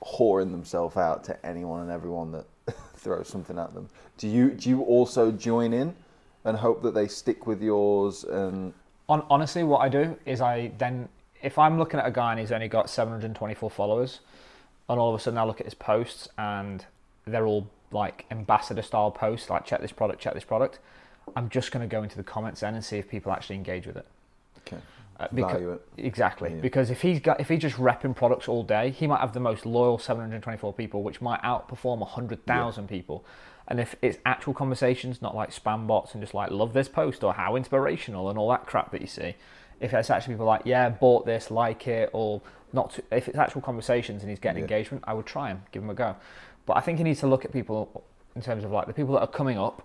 whoring 0.04 0.52
themselves 0.52 0.98
out 0.98 1.24
to 1.26 1.46
anyone 1.46 1.82
and 1.82 1.92
everyone 1.92 2.32
that 2.32 2.46
throws 2.96 3.28
something 3.28 3.58
at 3.58 3.74
them. 3.74 3.90
Do 4.18 4.28
you 4.28 4.52
do 4.52 4.70
you 4.70 4.82
also 4.82 5.32
join 5.32 5.74
in 5.74 5.96
and 6.44 6.58
hope 6.58 6.82
that 6.84 6.94
they 6.94 7.08
stick 7.08 7.48
with 7.48 7.62
yours 7.62 8.24
and 8.24 8.74
On, 9.08 9.24
honestly, 9.30 9.64
what 9.64 9.80
I 9.80 9.90
do 9.90 10.18
is 10.26 10.42
I 10.42 10.72
then, 10.78 11.10
if 11.42 11.58
I'm 11.58 11.78
looking 11.78 12.00
at 12.00 12.08
a 12.08 12.12
guy 12.12 12.32
and 12.32 12.40
he's 12.40 12.52
only 12.52 12.68
got 12.68 12.90
724 12.90 13.70
followers, 13.70 14.20
and 14.90 15.00
all 15.00 15.14
of 15.14 15.20
a 15.20 15.24
sudden 15.24 15.38
I 15.38 15.44
look 15.44 15.60
at 15.60 15.66
his 15.66 15.74
posts 15.74 16.28
and 16.38 16.86
they're 17.26 17.46
all 17.46 17.68
like 17.92 18.26
ambassador 18.32 18.82
style 18.82 19.12
posts, 19.12 19.50
like 19.50 19.66
check 19.66 19.82
this 19.82 19.92
product, 19.92 20.22
check 20.22 20.34
this 20.34 20.44
product, 20.44 20.80
I'm 21.36 21.50
just 21.50 21.72
going 21.72 21.88
to 21.88 21.92
go 21.92 22.04
into 22.04 22.18
the 22.18 22.24
comments 22.24 22.62
then 22.62 22.76
and 22.76 22.84
see 22.84 22.98
if 22.98 23.10
people 23.10 23.32
actually 23.32 23.56
engage 23.56 23.88
with 23.88 23.98
it. 23.98 24.06
okay, 24.60 24.78
Uh, 25.18 25.28
becau- 25.30 25.52
value 25.52 25.72
it? 25.74 25.82
Exactly, 25.98 26.54
Yeah. 26.56 26.60
because 26.62 26.90
if 26.90 27.02
he's 27.02 27.20
got 27.22 27.40
if 27.40 27.48
he's 27.50 27.62
just 27.62 27.78
repping 27.78 28.16
products 28.16 28.48
all 28.50 28.64
day, 28.64 28.90
he 28.90 29.08
might 29.08 29.22
have 29.22 29.34
the 29.34 29.40
most 29.40 29.66
loyal 29.66 29.98
724 29.98 30.74
people, 30.74 31.04
which 31.04 31.22
might 31.22 31.42
outperform 31.42 32.00
100,000 32.00 32.88
people. 32.90 33.24
And 33.68 33.80
if 33.80 33.96
it's 34.02 34.18
actual 34.26 34.54
conversations, 34.54 35.22
not 35.22 35.34
like 35.36 35.52
spam 35.52 35.88
bots 35.88 36.14
and 36.14 36.22
just 36.22 36.34
like 36.34 36.52
love 36.52 36.74
this 36.74 36.88
post 36.90 37.24
or 37.24 37.34
how 37.34 37.56
inspirational 37.56 38.30
and 38.30 38.38
all 38.38 38.50
that 38.50 38.66
crap 38.68 38.92
that 38.92 39.02
you 39.02 39.08
see, 39.08 39.36
if 39.80 39.94
it's 39.94 40.10
actually 40.10 40.34
people 40.36 40.46
like 40.46 40.62
yeah 40.66 40.90
bought 40.90 41.26
this, 41.26 41.50
like 41.50 41.88
it, 41.88 42.10
or 42.14 42.42
not, 42.74 42.92
to, 42.92 43.04
if 43.12 43.28
it's 43.30 43.38
actual 43.38 43.62
conversations 43.62 44.22
and 44.22 44.30
he's 44.30 44.40
getting 44.40 44.58
Yeah. 44.60 44.64
engagement, 44.66 45.04
I 45.08 45.14
would 45.14 45.26
try 45.26 45.48
him, 45.50 45.64
give 45.72 45.82
him 45.82 45.90
a 45.90 45.94
go. 45.96 46.16
But 46.66 46.76
I 46.78 46.82
think 46.82 46.98
he 46.98 47.04
needs 47.06 47.22
to 47.22 47.28
look 47.28 47.46
at 47.46 47.54
people 47.54 48.04
in 48.36 48.42
terms 48.42 48.66
of 48.66 48.72
like 48.72 48.86
the 48.88 48.94
people 48.94 49.14
that 49.14 49.22
are 49.22 49.28
coming 49.28 49.58
up, 49.58 49.82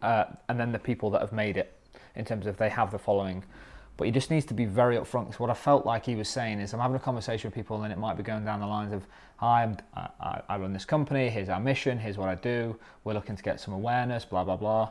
uh, 0.00 0.24
and 0.48 0.58
then 0.58 0.72
the 0.72 0.78
people 0.78 1.10
that 1.10 1.20
have 1.20 1.32
made 1.32 1.56
it 1.56 1.72
in 2.18 2.24
terms 2.24 2.46
of 2.46 2.56
they 2.56 2.68
have 2.68 2.90
the 2.90 2.98
following. 2.98 3.44
But 3.96 4.04
he 4.06 4.10
just 4.12 4.30
needs 4.30 4.44
to 4.46 4.54
be 4.54 4.64
very 4.64 4.96
upfront. 4.96 5.26
Because 5.26 5.40
what 5.40 5.50
I 5.50 5.54
felt 5.54 5.86
like 5.86 6.04
he 6.04 6.14
was 6.14 6.28
saying 6.28 6.60
is, 6.60 6.74
I'm 6.74 6.80
having 6.80 6.96
a 6.96 7.00
conversation 7.00 7.48
with 7.48 7.54
people, 7.54 7.82
and 7.82 7.92
it 7.92 7.98
might 7.98 8.16
be 8.16 8.22
going 8.22 8.44
down 8.44 8.60
the 8.60 8.66
lines 8.66 8.92
of, 8.92 9.04
"Hi, 9.38 9.62
I'm, 9.62 9.76
I, 9.96 10.42
I 10.48 10.58
run 10.58 10.72
this 10.72 10.84
company. 10.84 11.28
Here's 11.30 11.48
our 11.48 11.58
mission. 11.60 11.98
Here's 11.98 12.18
what 12.18 12.28
I 12.28 12.34
do. 12.34 12.76
We're 13.04 13.14
looking 13.14 13.36
to 13.36 13.42
get 13.42 13.60
some 13.60 13.74
awareness. 13.74 14.24
Blah 14.24 14.44
blah 14.44 14.56
blah." 14.56 14.90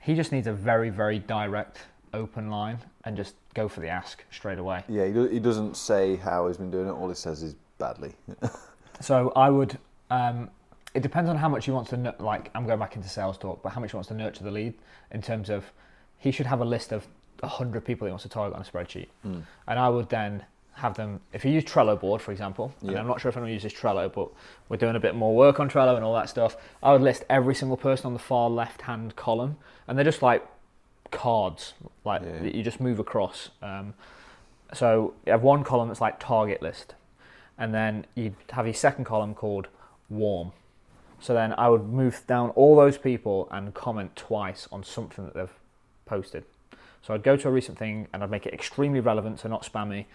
He 0.00 0.14
just 0.14 0.30
needs 0.30 0.46
a 0.46 0.52
very 0.52 0.90
very 0.90 1.18
direct, 1.18 1.78
open 2.14 2.50
line, 2.50 2.78
and 3.04 3.16
just 3.16 3.34
go 3.54 3.68
for 3.68 3.80
the 3.80 3.88
ask 3.88 4.24
straight 4.30 4.58
away. 4.58 4.84
Yeah, 4.88 5.06
he, 5.06 5.12
do, 5.12 5.26
he 5.26 5.40
doesn't 5.40 5.76
say 5.76 6.16
how 6.16 6.46
he's 6.46 6.56
been 6.56 6.70
doing 6.70 6.88
it. 6.88 6.92
All 6.92 7.08
he 7.08 7.14
says 7.14 7.42
is 7.42 7.54
badly. 7.78 8.12
So 9.00 9.32
I 9.36 9.50
would. 9.50 9.78
Um, 10.10 10.50
it 10.94 11.02
depends 11.02 11.28
on 11.28 11.36
how 11.36 11.48
much 11.48 11.66
he 11.66 11.70
wants 11.70 11.90
to 11.90 12.14
like. 12.18 12.50
I'm 12.54 12.66
going 12.66 12.78
back 12.78 12.96
into 12.96 13.08
sales 13.08 13.38
talk, 13.38 13.62
but 13.62 13.70
how 13.70 13.80
much 13.80 13.92
he 13.92 13.96
wants 13.96 14.08
to 14.08 14.14
nurture 14.14 14.44
the 14.44 14.50
lead 14.50 14.74
in 15.12 15.22
terms 15.22 15.50
of 15.50 15.70
he 16.18 16.30
should 16.30 16.46
have 16.46 16.60
a 16.60 16.64
list 16.64 16.92
of 16.92 17.06
hundred 17.42 17.84
people 17.84 18.06
he 18.06 18.10
wants 18.10 18.24
to 18.24 18.28
target 18.28 18.54
on 18.56 18.62
a 18.62 18.64
spreadsheet, 18.64 19.06
Mm. 19.24 19.42
and 19.68 19.78
I 19.78 19.88
would 19.88 20.08
then 20.08 20.44
have 20.74 20.94
them. 20.96 21.20
If 21.32 21.44
you 21.44 21.50
use 21.52 21.64
Trello 21.64 21.98
board, 21.98 22.20
for 22.20 22.32
example, 22.32 22.72
and 22.82 22.96
I'm 22.98 23.06
not 23.06 23.20
sure 23.20 23.28
if 23.28 23.36
anyone 23.36 23.52
uses 23.52 23.72
Trello, 23.72 24.12
but 24.12 24.28
we're 24.68 24.76
doing 24.76 24.96
a 24.96 25.00
bit 25.00 25.14
more 25.14 25.34
work 25.34 25.58
on 25.60 25.68
Trello 25.70 25.94
and 25.96 26.04
all 26.04 26.14
that 26.14 26.28
stuff. 26.28 26.56
I 26.82 26.92
would 26.92 27.00
list 27.02 27.24
every 27.30 27.54
single 27.54 27.76
person 27.76 28.06
on 28.06 28.12
the 28.12 28.18
far 28.18 28.48
left 28.50 28.82
hand 28.82 29.14
column, 29.16 29.56
and 29.86 29.96
they're 29.96 30.04
just 30.04 30.22
like 30.22 30.46
cards, 31.10 31.74
like 32.04 32.22
Yeah. 32.22 32.38
that 32.42 32.54
you 32.54 32.62
just 32.62 32.80
move 32.80 32.98
across. 32.98 33.50
Um, 33.62 33.94
so 34.72 35.14
you 35.26 35.32
have 35.32 35.42
one 35.42 35.64
column 35.64 35.88
that's 35.88 36.00
like 36.00 36.18
target 36.20 36.60
list, 36.62 36.94
and 37.56 37.72
then 37.74 38.06
you 38.14 38.34
have 38.50 38.66
your 38.66 38.74
second 38.74 39.04
column 39.04 39.34
called 39.34 39.68
warm. 40.10 40.52
So 41.20 41.34
then 41.34 41.54
I 41.58 41.68
would 41.68 41.84
move 41.88 42.22
down 42.26 42.50
all 42.50 42.76
those 42.76 42.98
people 42.98 43.48
and 43.50 43.74
comment 43.74 44.14
twice 44.14 44.68
on 44.70 44.84
something 44.84 45.24
that 45.24 45.34
they've 45.34 45.57
posted. 46.08 46.44
So 47.02 47.14
I'd 47.14 47.22
go 47.22 47.36
to 47.36 47.48
a 47.48 47.50
recent 47.50 47.78
thing 47.78 48.08
and 48.12 48.22
I'd 48.22 48.30
make 48.30 48.46
it 48.46 48.52
extremely 48.52 49.00
relevant, 49.00 49.40
so 49.40 49.48
not 49.48 49.64
spammy. 49.64 50.06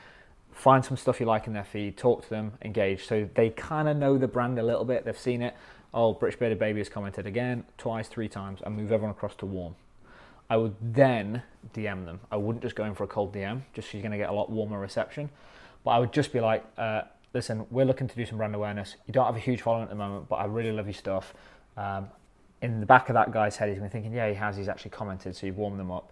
Find 0.51 0.83
some 0.83 0.97
stuff 0.97 1.19
you 1.19 1.25
like 1.25 1.47
in 1.47 1.53
their 1.53 1.63
feed, 1.63 1.97
talk 1.97 2.23
to 2.23 2.29
them, 2.29 2.53
engage. 2.61 3.05
So 3.05 3.29
they 3.33 3.49
kind 3.49 3.87
of 3.87 3.97
know 3.97 4.17
the 4.17 4.27
brand 4.27 4.59
a 4.59 4.63
little 4.63 4.85
bit. 4.85 5.05
They've 5.05 5.17
seen 5.17 5.41
it. 5.41 5.55
Oh, 5.93 6.13
British 6.13 6.39
Bearded 6.39 6.59
Baby 6.59 6.79
has 6.79 6.89
commented 6.89 7.25
again, 7.25 7.63
twice, 7.77 8.07
three 8.07 8.27
times, 8.27 8.61
and 8.65 8.75
move 8.75 8.91
everyone 8.91 9.11
across 9.11 9.35
to 9.35 9.45
warm. 9.45 9.75
I 10.49 10.57
would 10.57 10.75
then 10.81 11.41
DM 11.73 12.05
them. 12.05 12.19
I 12.31 12.37
wouldn't 12.37 12.61
just 12.61 12.75
go 12.75 12.83
in 12.83 12.93
for 12.93 13.03
a 13.03 13.07
cold 13.07 13.33
DM, 13.33 13.61
just 13.73 13.89
so 13.89 13.97
you're 13.97 14.03
going 14.03 14.11
to 14.11 14.17
get 14.17 14.29
a 14.29 14.33
lot 14.33 14.51
warmer 14.51 14.79
reception. 14.79 15.29
But 15.83 15.91
I 15.91 15.99
would 15.99 16.13
just 16.13 16.33
be 16.33 16.39
like, 16.39 16.63
uh, 16.77 17.03
listen, 17.33 17.65
we're 17.71 17.85
looking 17.85 18.07
to 18.07 18.15
do 18.15 18.25
some 18.25 18.37
brand 18.37 18.55
awareness. 18.55 18.95
You 19.07 19.13
don't 19.13 19.25
have 19.25 19.35
a 19.35 19.39
huge 19.39 19.61
following 19.61 19.83
at 19.83 19.89
the 19.89 19.95
moment, 19.95 20.29
but 20.29 20.35
I 20.35 20.45
really 20.45 20.71
love 20.71 20.85
your 20.85 20.93
stuff. 20.93 21.33
Um, 21.77 22.09
in 22.63 22.79
the 22.79 22.85
back 22.85 23.09
of 23.09 23.13
that 23.13 23.31
guy's 23.31 23.57
head, 23.57 23.69
he's 23.69 23.77
been 23.77 23.89
thinking, 23.89 24.13
yeah, 24.13 24.27
he 24.29 24.33
has. 24.35 24.55
He's 24.57 24.69
actually 24.69 24.91
commented, 24.91 25.35
so 25.35 25.45
you've 25.45 25.57
warmed 25.57 25.79
them 25.79 25.91
up. 25.91 26.11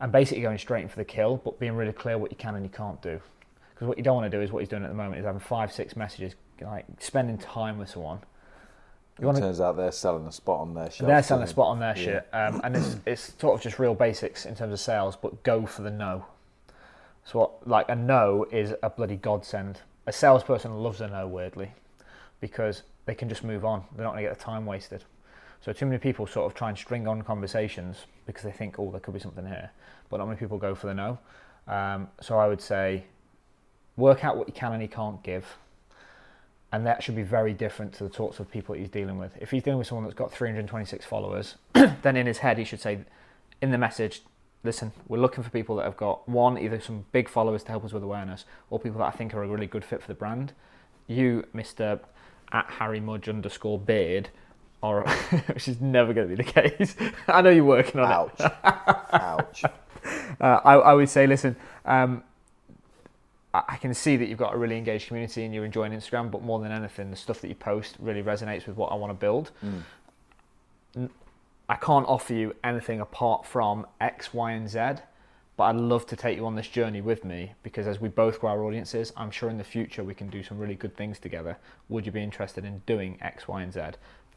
And 0.00 0.10
basically 0.10 0.42
going 0.42 0.58
straight 0.58 0.82
in 0.82 0.88
for 0.88 0.96
the 0.96 1.04
kill, 1.04 1.36
but 1.44 1.58
being 1.58 1.74
really 1.74 1.92
clear 1.92 2.16
what 2.18 2.30
you 2.30 2.36
can 2.36 2.54
and 2.54 2.64
you 2.64 2.70
can't 2.70 3.00
do. 3.02 3.20
Because 3.74 3.88
what 3.88 3.98
you 3.98 4.04
don't 4.04 4.16
want 4.16 4.30
to 4.30 4.36
do 4.36 4.42
is 4.42 4.50
what 4.52 4.60
he's 4.60 4.68
doing 4.68 4.84
at 4.84 4.88
the 4.88 4.94
moment 4.94 5.18
is 5.18 5.24
having 5.26 5.40
five, 5.40 5.72
six 5.72 5.96
messages, 5.96 6.34
like 6.60 6.86
spending 6.98 7.36
time 7.36 7.78
with 7.78 7.88
someone. 7.90 8.20
You 9.18 9.24
It 9.24 9.26
want 9.26 9.36
to 9.38 9.42
turns 9.42 9.60
out 9.60 9.76
they're 9.76 9.92
selling 9.92 10.26
a 10.26 10.32
spot 10.32 10.60
on 10.60 10.72
their 10.74 10.90
shelf. 10.90 11.06
they're 11.08 11.22
selling 11.22 11.44
a 11.44 11.46
spot 11.48 11.66
on 11.68 11.78
their 11.80 11.96
Yeah. 11.96 12.04
shit, 12.04 12.28
um, 12.32 12.60
and 12.64 12.76
it's 12.76 12.96
it's 13.06 13.34
sort 13.38 13.54
of 13.56 13.60
just 13.60 13.78
real 13.78 13.94
basics 13.94 14.46
in 14.46 14.54
terms 14.54 14.72
of 14.72 14.80
sales, 14.80 15.16
but 15.16 15.42
go 15.42 15.66
for 15.66 15.82
the 15.82 15.90
no. 15.90 16.24
So 17.24 17.38
what, 17.40 17.68
like 17.68 17.88
a 17.88 17.94
no 17.94 18.46
is 18.50 18.74
a 18.82 18.88
bloody 18.90 19.16
godsend. 19.16 19.80
A 20.06 20.12
salesperson 20.12 20.72
loves 20.82 21.00
a 21.00 21.08
no 21.08 21.28
weirdly, 21.28 21.72
because 22.40 22.82
they 23.06 23.14
can 23.14 23.28
just 23.28 23.44
move 23.44 23.64
on. 23.64 23.84
They're 23.94 24.04
not 24.04 24.12
going 24.12 24.24
to 24.24 24.30
get 24.30 24.38
the 24.38 24.44
time 24.44 24.64
wasted. 24.66 25.04
So 25.64 25.72
too 25.72 25.86
many 25.86 25.98
people 25.98 26.26
sort 26.26 26.50
of 26.50 26.56
try 26.56 26.68
and 26.70 26.76
string 26.76 27.06
on 27.06 27.22
conversations 27.22 28.06
because 28.26 28.42
they 28.42 28.50
think, 28.50 28.78
oh, 28.78 28.90
there 28.90 29.00
could 29.00 29.14
be 29.14 29.20
something 29.20 29.46
here, 29.46 29.70
but 30.10 30.16
not 30.16 30.26
many 30.26 30.38
people 30.38 30.58
go 30.58 30.74
for 30.74 30.88
the 30.88 30.94
no. 30.94 31.18
Um, 31.68 32.08
so 32.20 32.36
I 32.36 32.48
would 32.48 32.60
say, 32.60 33.04
work 33.96 34.24
out 34.24 34.36
what 34.36 34.48
you 34.48 34.54
can 34.54 34.72
and 34.72 34.82
you 34.82 34.88
can't 34.88 35.22
give, 35.22 35.46
and 36.72 36.84
that 36.86 37.02
should 37.02 37.14
be 37.14 37.22
very 37.22 37.52
different 37.52 37.92
to 37.94 38.08
the 38.08 38.12
sorts 38.12 38.40
of 38.40 38.50
people 38.50 38.74
he's 38.74 38.88
dealing 38.88 39.18
with. 39.18 39.36
If 39.40 39.52
he's 39.52 39.62
dealing 39.62 39.78
with 39.78 39.86
someone 39.86 40.04
that's 40.04 40.16
got 40.16 40.32
326 40.32 41.04
followers, 41.04 41.56
then 41.74 42.16
in 42.16 42.26
his 42.26 42.38
head 42.38 42.58
he 42.58 42.64
should 42.64 42.80
say, 42.80 43.00
in 43.60 43.70
the 43.70 43.78
message, 43.78 44.22
listen, 44.64 44.90
we're 45.06 45.18
looking 45.18 45.44
for 45.44 45.50
people 45.50 45.76
that 45.76 45.84
have 45.84 45.96
got 45.96 46.28
one, 46.28 46.58
either 46.58 46.80
some 46.80 47.04
big 47.12 47.28
followers 47.28 47.62
to 47.64 47.70
help 47.70 47.84
us 47.84 47.92
with 47.92 48.02
awareness, 48.02 48.46
or 48.68 48.80
people 48.80 48.98
that 48.98 49.06
I 49.06 49.10
think 49.10 49.32
are 49.32 49.44
a 49.44 49.48
really 49.48 49.68
good 49.68 49.84
fit 49.84 50.02
for 50.02 50.08
the 50.08 50.14
brand. 50.14 50.54
You, 51.06 51.46
Mister 51.52 52.00
at 52.50 52.66
Harry 52.66 53.00
Mudge 53.00 53.28
underscore 53.28 53.78
Beard, 53.78 54.28
or 54.82 55.02
which 55.46 55.68
is 55.68 55.80
never 55.80 56.12
going 56.12 56.28
to 56.28 56.36
be 56.36 56.42
the 56.42 56.50
case. 56.50 56.96
I 57.28 57.40
know 57.40 57.50
you're 57.50 57.64
working 57.64 58.00
on 58.00 58.10
Ouch. 58.10 58.40
it. 58.40 58.52
Ouch. 59.12 59.62
Uh, 60.40 60.60
I, 60.64 60.74
I 60.74 60.94
would 60.94 61.08
say, 61.08 61.28
listen, 61.28 61.54
um, 61.84 62.24
I, 63.54 63.62
I 63.68 63.76
can 63.76 63.94
see 63.94 64.16
that 64.16 64.26
you've 64.26 64.38
got 64.38 64.52
a 64.52 64.58
really 64.58 64.76
engaged 64.76 65.06
community 65.06 65.44
and 65.44 65.54
you're 65.54 65.64
enjoying 65.64 65.92
Instagram, 65.92 66.28
but 66.28 66.42
more 66.42 66.58
than 66.58 66.72
anything, 66.72 67.10
the 67.10 67.16
stuff 67.16 67.40
that 67.42 67.48
you 67.48 67.54
post 67.54 67.96
really 68.00 68.20
resonates 68.20 68.66
with 68.66 68.76
what 68.76 68.90
I 68.90 68.96
want 68.96 69.10
to 69.10 69.14
build. 69.14 69.52
Mm. 69.64 71.08
I 71.68 71.76
can't 71.76 72.06
offer 72.08 72.34
you 72.34 72.56
anything 72.64 73.00
apart 73.00 73.46
from 73.46 73.86
X, 74.00 74.34
Y, 74.34 74.50
and 74.50 74.68
Z, 74.68 75.02
but 75.56 75.64
I'd 75.64 75.76
love 75.76 76.06
to 76.06 76.16
take 76.16 76.36
you 76.36 76.46
on 76.46 76.56
this 76.56 76.68
journey 76.68 77.00
with 77.00 77.24
me 77.24 77.52
because 77.62 77.86
as 77.86 78.00
we 78.00 78.08
both 78.08 78.40
grow 78.40 78.50
our 78.50 78.64
audiences, 78.64 79.12
I'm 79.16 79.30
sure 79.30 79.48
in 79.48 79.58
the 79.58 79.64
future 79.64 80.02
we 80.02 80.14
can 80.14 80.28
do 80.28 80.42
some 80.42 80.58
really 80.58 80.74
good 80.74 80.96
things 80.96 81.18
together. 81.18 81.58
Would 81.88 82.06
you 82.06 82.12
be 82.12 82.22
interested 82.22 82.64
in 82.64 82.82
doing 82.86 83.18
X, 83.20 83.46
Y, 83.46 83.62
and 83.62 83.72
Z? 83.72 83.80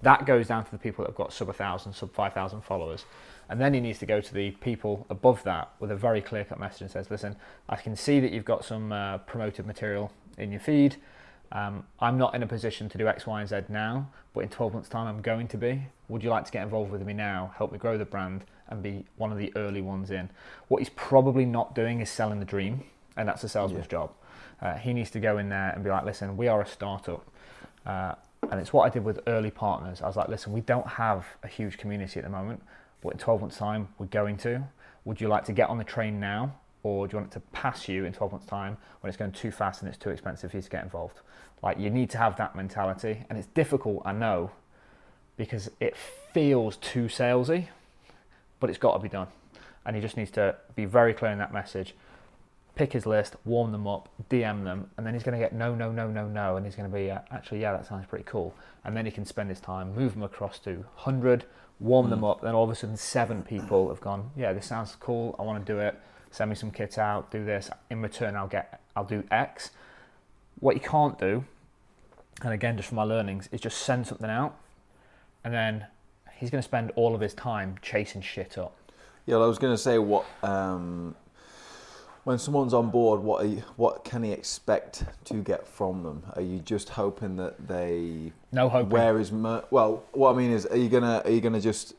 That 0.01 0.25
goes 0.25 0.47
down 0.47 0.65
to 0.65 0.71
the 0.71 0.77
people 0.77 1.03
that 1.03 1.11
have 1.11 1.17
got 1.17 1.33
sub 1.33 1.47
1,000, 1.47 1.93
sub 1.93 2.13
5,000 2.13 2.61
followers. 2.61 3.05
And 3.49 3.61
then 3.61 3.73
he 3.73 3.79
needs 3.79 3.99
to 3.99 4.05
go 4.05 4.21
to 4.21 4.33
the 4.33 4.51
people 4.51 5.05
above 5.09 5.43
that 5.43 5.71
with 5.79 5.91
a 5.91 5.95
very 5.95 6.21
clear 6.21 6.43
cut 6.43 6.59
message 6.59 6.81
and 6.81 6.91
says, 6.91 7.09
listen, 7.09 7.35
I 7.69 7.75
can 7.75 7.95
see 7.95 8.19
that 8.19 8.31
you've 8.31 8.45
got 8.45 8.65
some 8.65 8.91
uh, 8.91 9.19
promoted 9.19 9.65
material 9.65 10.11
in 10.37 10.51
your 10.51 10.59
feed. 10.59 10.97
Um, 11.51 11.85
I'm 11.99 12.17
not 12.17 12.35
in 12.35 12.43
a 12.43 12.47
position 12.47 12.89
to 12.89 12.97
do 12.97 13.07
X, 13.07 13.25
Y, 13.27 13.39
and 13.39 13.49
Z 13.49 13.61
now, 13.69 14.09
but 14.33 14.41
in 14.41 14.49
12 14.49 14.73
months' 14.73 14.89
time, 14.89 15.07
I'm 15.07 15.21
going 15.21 15.47
to 15.49 15.57
be. 15.57 15.83
Would 16.09 16.23
you 16.23 16.29
like 16.29 16.45
to 16.45 16.51
get 16.51 16.63
involved 16.63 16.91
with 16.91 17.05
me 17.05 17.13
now, 17.13 17.53
help 17.57 17.71
me 17.71 17.77
grow 17.77 17.97
the 17.97 18.05
brand, 18.05 18.45
and 18.67 18.81
be 18.81 19.05
one 19.17 19.31
of 19.31 19.37
the 19.37 19.53
early 19.55 19.81
ones 19.81 20.11
in? 20.11 20.29
What 20.67 20.79
he's 20.79 20.89
probably 20.89 21.45
not 21.45 21.75
doing 21.75 22.01
is 22.01 22.09
selling 22.09 22.39
the 22.39 22.45
dream, 22.45 22.83
and 23.15 23.29
that's 23.29 23.43
a 23.43 23.49
salesman's 23.49 23.85
Yeah. 23.85 23.89
job. 23.89 24.11
Uh, 24.61 24.73
he 24.73 24.91
needs 24.91 25.11
to 25.11 25.19
go 25.19 25.37
in 25.37 25.49
there 25.49 25.69
and 25.69 25.83
be 25.83 25.89
like, 25.89 26.03
listen, 26.03 26.35
we 26.35 26.47
are 26.47 26.61
a 26.61 26.65
startup. 26.65 27.23
Uh, 27.85 28.15
and 28.51 28.59
it's 28.59 28.73
what 28.73 28.85
I 28.85 28.89
did 28.89 29.03
with 29.03 29.19
early 29.27 29.51
partners. 29.51 30.01
I 30.01 30.07
was 30.07 30.15
like, 30.15 30.27
listen, 30.27 30.51
we 30.53 30.61
don't 30.61 30.87
have 30.87 31.25
a 31.43 31.47
huge 31.47 31.77
community 31.77 32.19
at 32.19 32.23
the 32.23 32.29
moment, 32.29 32.61
but 33.01 33.13
in 33.13 33.17
12 33.17 33.41
months' 33.41 33.57
time, 33.57 33.89
we're 33.97 34.05
going 34.07 34.37
to. 34.37 34.63
Would 35.05 35.21
you 35.21 35.27
like 35.27 35.45
to 35.45 35.53
get 35.53 35.69
on 35.69 35.77
the 35.77 35.83
train 35.83 36.19
now, 36.19 36.55
or 36.83 37.07
do 37.07 37.13
you 37.13 37.19
want 37.19 37.31
it 37.31 37.33
to 37.35 37.39
pass 37.51 37.87
you 37.87 38.05
in 38.05 38.13
12 38.13 38.31
months' 38.31 38.47
time 38.47 38.77
when 39.01 39.09
it's 39.09 39.17
going 39.17 39.31
too 39.31 39.51
fast 39.51 39.81
and 39.81 39.89
it's 39.89 39.97
too 39.97 40.09
expensive 40.09 40.51
for 40.51 40.57
you 40.57 40.63
to 40.63 40.69
get 40.69 40.83
involved? 40.83 41.19
Like, 41.61 41.79
you 41.79 41.89
need 41.89 42.09
to 42.11 42.17
have 42.17 42.35
that 42.37 42.55
mentality. 42.55 43.25
And 43.29 43.37
it's 43.37 43.47
difficult, 43.47 44.01
I 44.05 44.11
know, 44.11 44.51
because 45.37 45.69
it 45.79 45.95
feels 46.33 46.77
too 46.77 47.05
salesy, 47.05 47.67
but 48.59 48.69
it's 48.69 48.79
got 48.79 48.93
to 48.93 48.99
be 48.99 49.09
done. 49.09 49.27
And 49.85 49.95
he 49.95 50.01
just 50.01 50.17
needs 50.17 50.31
to 50.31 50.55
be 50.75 50.85
very 50.85 51.13
clear 51.13 51.31
in 51.31 51.37
that 51.39 51.53
message 51.53 51.95
pick 52.75 52.91
his 52.93 53.05
list, 53.05 53.35
warm 53.45 53.71
them 53.71 53.87
up, 53.87 54.09
DM 54.29 54.63
them, 54.63 54.89
and 54.97 55.07
then 55.07 55.13
he's 55.13 55.23
going 55.23 55.37
to 55.37 55.43
get 55.43 55.53
no, 55.53 55.73
no, 55.73 55.91
no, 55.91 56.09
no, 56.09 56.27
no, 56.27 56.57
and 56.57 56.65
he's 56.65 56.75
going 56.75 56.89
to 56.89 56.95
be 56.95 57.09
uh, 57.09 57.19
actually, 57.31 57.61
yeah, 57.61 57.71
that 57.71 57.85
sounds 57.85 58.05
pretty 58.05 58.25
cool. 58.25 58.53
And 58.83 58.95
then 58.95 59.05
he 59.05 59.11
can 59.11 59.25
spend 59.25 59.49
his 59.49 59.59
time, 59.59 59.95
move 59.95 60.13
them 60.13 60.23
across 60.23 60.59
to 60.59 60.71
100, 60.75 61.45
warm 61.79 62.09
them 62.09 62.23
up, 62.23 62.41
then 62.41 62.53
all 62.53 62.65
of 62.65 62.69
a 62.69 62.75
sudden 62.75 62.97
seven 62.97 63.43
people 63.43 63.89
have 63.89 64.01
gone, 64.01 64.31
yeah, 64.35 64.53
this 64.53 64.65
sounds 64.65 64.95
cool, 64.99 65.35
I 65.39 65.43
want 65.43 65.65
to 65.65 65.73
do 65.73 65.79
it, 65.79 65.99
send 66.31 66.49
me 66.49 66.55
some 66.55 66.71
kits 66.71 66.97
out, 66.97 67.31
do 67.31 67.45
this. 67.45 67.69
In 67.89 68.01
return, 68.01 68.35
I'll 68.35 68.47
get, 68.47 68.81
I'll 68.95 69.05
do 69.05 69.23
X. 69.31 69.71
What 70.59 70.75
you 70.75 70.81
can't 70.81 71.17
do, 71.17 71.45
and 72.41 72.53
again, 72.53 72.75
just 72.75 72.89
from 72.89 72.97
my 72.97 73.03
learnings, 73.03 73.47
is 73.51 73.61
just 73.61 73.79
send 73.79 74.07
something 74.07 74.29
out, 74.29 74.57
and 75.43 75.53
then 75.53 75.85
he's 76.33 76.49
going 76.49 76.61
to 76.61 76.67
spend 76.67 76.91
all 76.95 77.15
of 77.15 77.21
his 77.21 77.33
time 77.33 77.77
chasing 77.81 78.21
shit 78.21 78.57
up. 78.57 78.75
Yeah, 79.25 79.35
well, 79.35 79.45
I 79.45 79.47
was 79.47 79.57
going 79.57 79.73
to 79.73 79.77
say 79.77 79.97
what 79.97 80.25
um, 80.43 81.15
when 82.25 82.37
someone's 82.39 82.73
on 82.73 82.89
board, 82.89 83.21
what 83.21 83.43
are 83.45 83.47
you, 83.47 83.63
what 83.77 84.03
can 84.03 84.23
he 84.23 84.31
expect 84.31 85.05
to 85.25 85.35
get 85.35 85.67
from 85.67 86.03
them? 86.03 86.23
Are 86.35 86.41
you 86.41 86.59
just 86.59 86.89
hoping 86.89 87.37
that 87.37 87.67
they 87.67 88.33
No 88.51 88.67
hoping. 88.67 88.89
Where 88.89 89.17
is 89.19 89.31
mer- 89.31 89.63
well? 89.71 90.03
What 90.11 90.33
I 90.33 90.37
mean 90.37 90.51
is, 90.51 90.65
are 90.65 90.77
you 90.77 90.89
gonna 90.89 91.21
are 91.23 91.29
you 91.31 91.39
gonna 91.39 91.61
just 91.61 91.93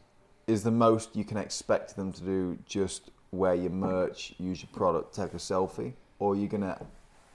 is 0.47 0.63
the 0.63 0.71
most 0.71 1.15
you 1.17 1.25
can 1.25 1.37
expect 1.39 1.97
them 1.97 2.13
to 2.13 2.23
do 2.23 2.59
just 2.67 3.11
wear 3.31 3.55
your 3.55 3.71
merch, 3.71 4.35
use 4.39 4.63
your 4.63 4.71
product, 4.73 5.15
take 5.15 5.33
a 5.33 5.37
selfie, 5.39 5.93
or 6.19 6.33
are 6.33 6.37
you 6.37 6.49
gonna 6.49 6.77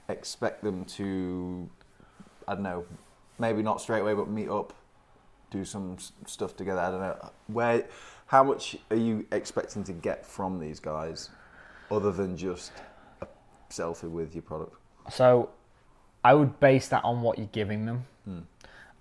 expect 0.08 0.62
them 0.62 0.84
to 0.84 1.68
I 2.46 2.54
don't 2.54 2.62
know, 2.62 2.84
maybe 3.38 3.62
not 3.62 3.80
straight 3.80 4.00
away, 4.00 4.12
but 4.14 4.28
meet 4.28 4.48
up, 4.50 4.74
do 5.50 5.64
some 5.64 5.94
s- 5.98 6.12
stuff 6.26 6.56
together. 6.56 6.80
I 6.80 6.90
don't 6.90 7.00
know 7.00 7.30
where. 7.46 7.86
How 8.26 8.42
much 8.44 8.76
are 8.90 8.96
you 8.96 9.26
expecting 9.32 9.84
to 9.84 9.92
get 9.92 10.26
from 10.26 10.58
these 10.58 10.80
guys, 10.80 11.30
other 11.92 12.10
than 12.10 12.36
just 12.36 12.72
a 13.20 13.26
selfie 13.70 14.10
with 14.10 14.34
your 14.34 14.42
product? 14.42 14.74
So 15.10 15.50
I 16.24 16.34
would 16.34 16.58
base 16.58 16.88
that 16.88 17.04
on 17.04 17.22
what 17.22 17.38
you're 17.38 17.48
giving 17.52 17.86
them. 17.86 18.06
Hmm. 18.24 18.38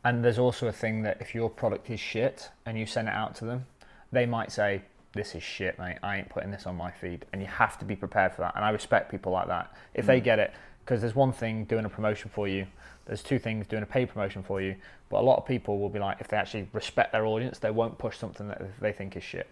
And 0.03 0.25
there's 0.25 0.39
also 0.39 0.67
a 0.67 0.71
thing 0.71 1.03
that 1.03 1.21
if 1.21 1.33
your 1.35 1.49
product 1.49 1.89
is 1.89 1.99
shit 1.99 2.49
and 2.65 2.77
you 2.77 2.85
send 2.85 3.07
it 3.07 3.13
out 3.13 3.35
to 3.35 3.45
them, 3.45 3.65
they 4.11 4.25
might 4.25 4.51
say, 4.51 4.81
This 5.13 5.35
is 5.35 5.43
shit, 5.43 5.77
mate. 5.77 5.97
I 6.01 6.17
ain't 6.17 6.29
putting 6.29 6.51
this 6.51 6.65
on 6.65 6.75
my 6.75 6.91
feed. 6.91 7.25
And 7.31 7.41
you 7.41 7.47
have 7.47 7.77
to 7.79 7.85
be 7.85 7.95
prepared 7.95 8.33
for 8.33 8.41
that. 8.41 8.55
And 8.55 8.65
I 8.65 8.71
respect 8.71 9.11
people 9.11 9.31
like 9.31 9.47
that. 9.47 9.73
If 9.93 10.05
they 10.05 10.19
get 10.19 10.39
it, 10.39 10.51
because 10.83 11.01
there's 11.01 11.15
one 11.15 11.31
thing 11.31 11.65
doing 11.65 11.85
a 11.85 11.89
promotion 11.89 12.31
for 12.33 12.47
you, 12.47 12.65
there's 13.05 13.21
two 13.21 13.39
things 13.39 13.67
doing 13.67 13.83
a 13.83 13.85
paid 13.85 14.09
promotion 14.09 14.41
for 14.41 14.61
you. 14.61 14.75
But 15.09 15.19
a 15.19 15.23
lot 15.23 15.37
of 15.37 15.45
people 15.45 15.79
will 15.79 15.89
be 15.89 15.99
like, 15.99 16.19
if 16.19 16.27
they 16.27 16.37
actually 16.37 16.67
respect 16.73 17.11
their 17.11 17.25
audience, 17.25 17.59
they 17.59 17.71
won't 17.71 17.97
push 17.97 18.17
something 18.17 18.47
that 18.47 18.79
they 18.79 18.91
think 18.91 19.15
is 19.15 19.23
shit. 19.23 19.47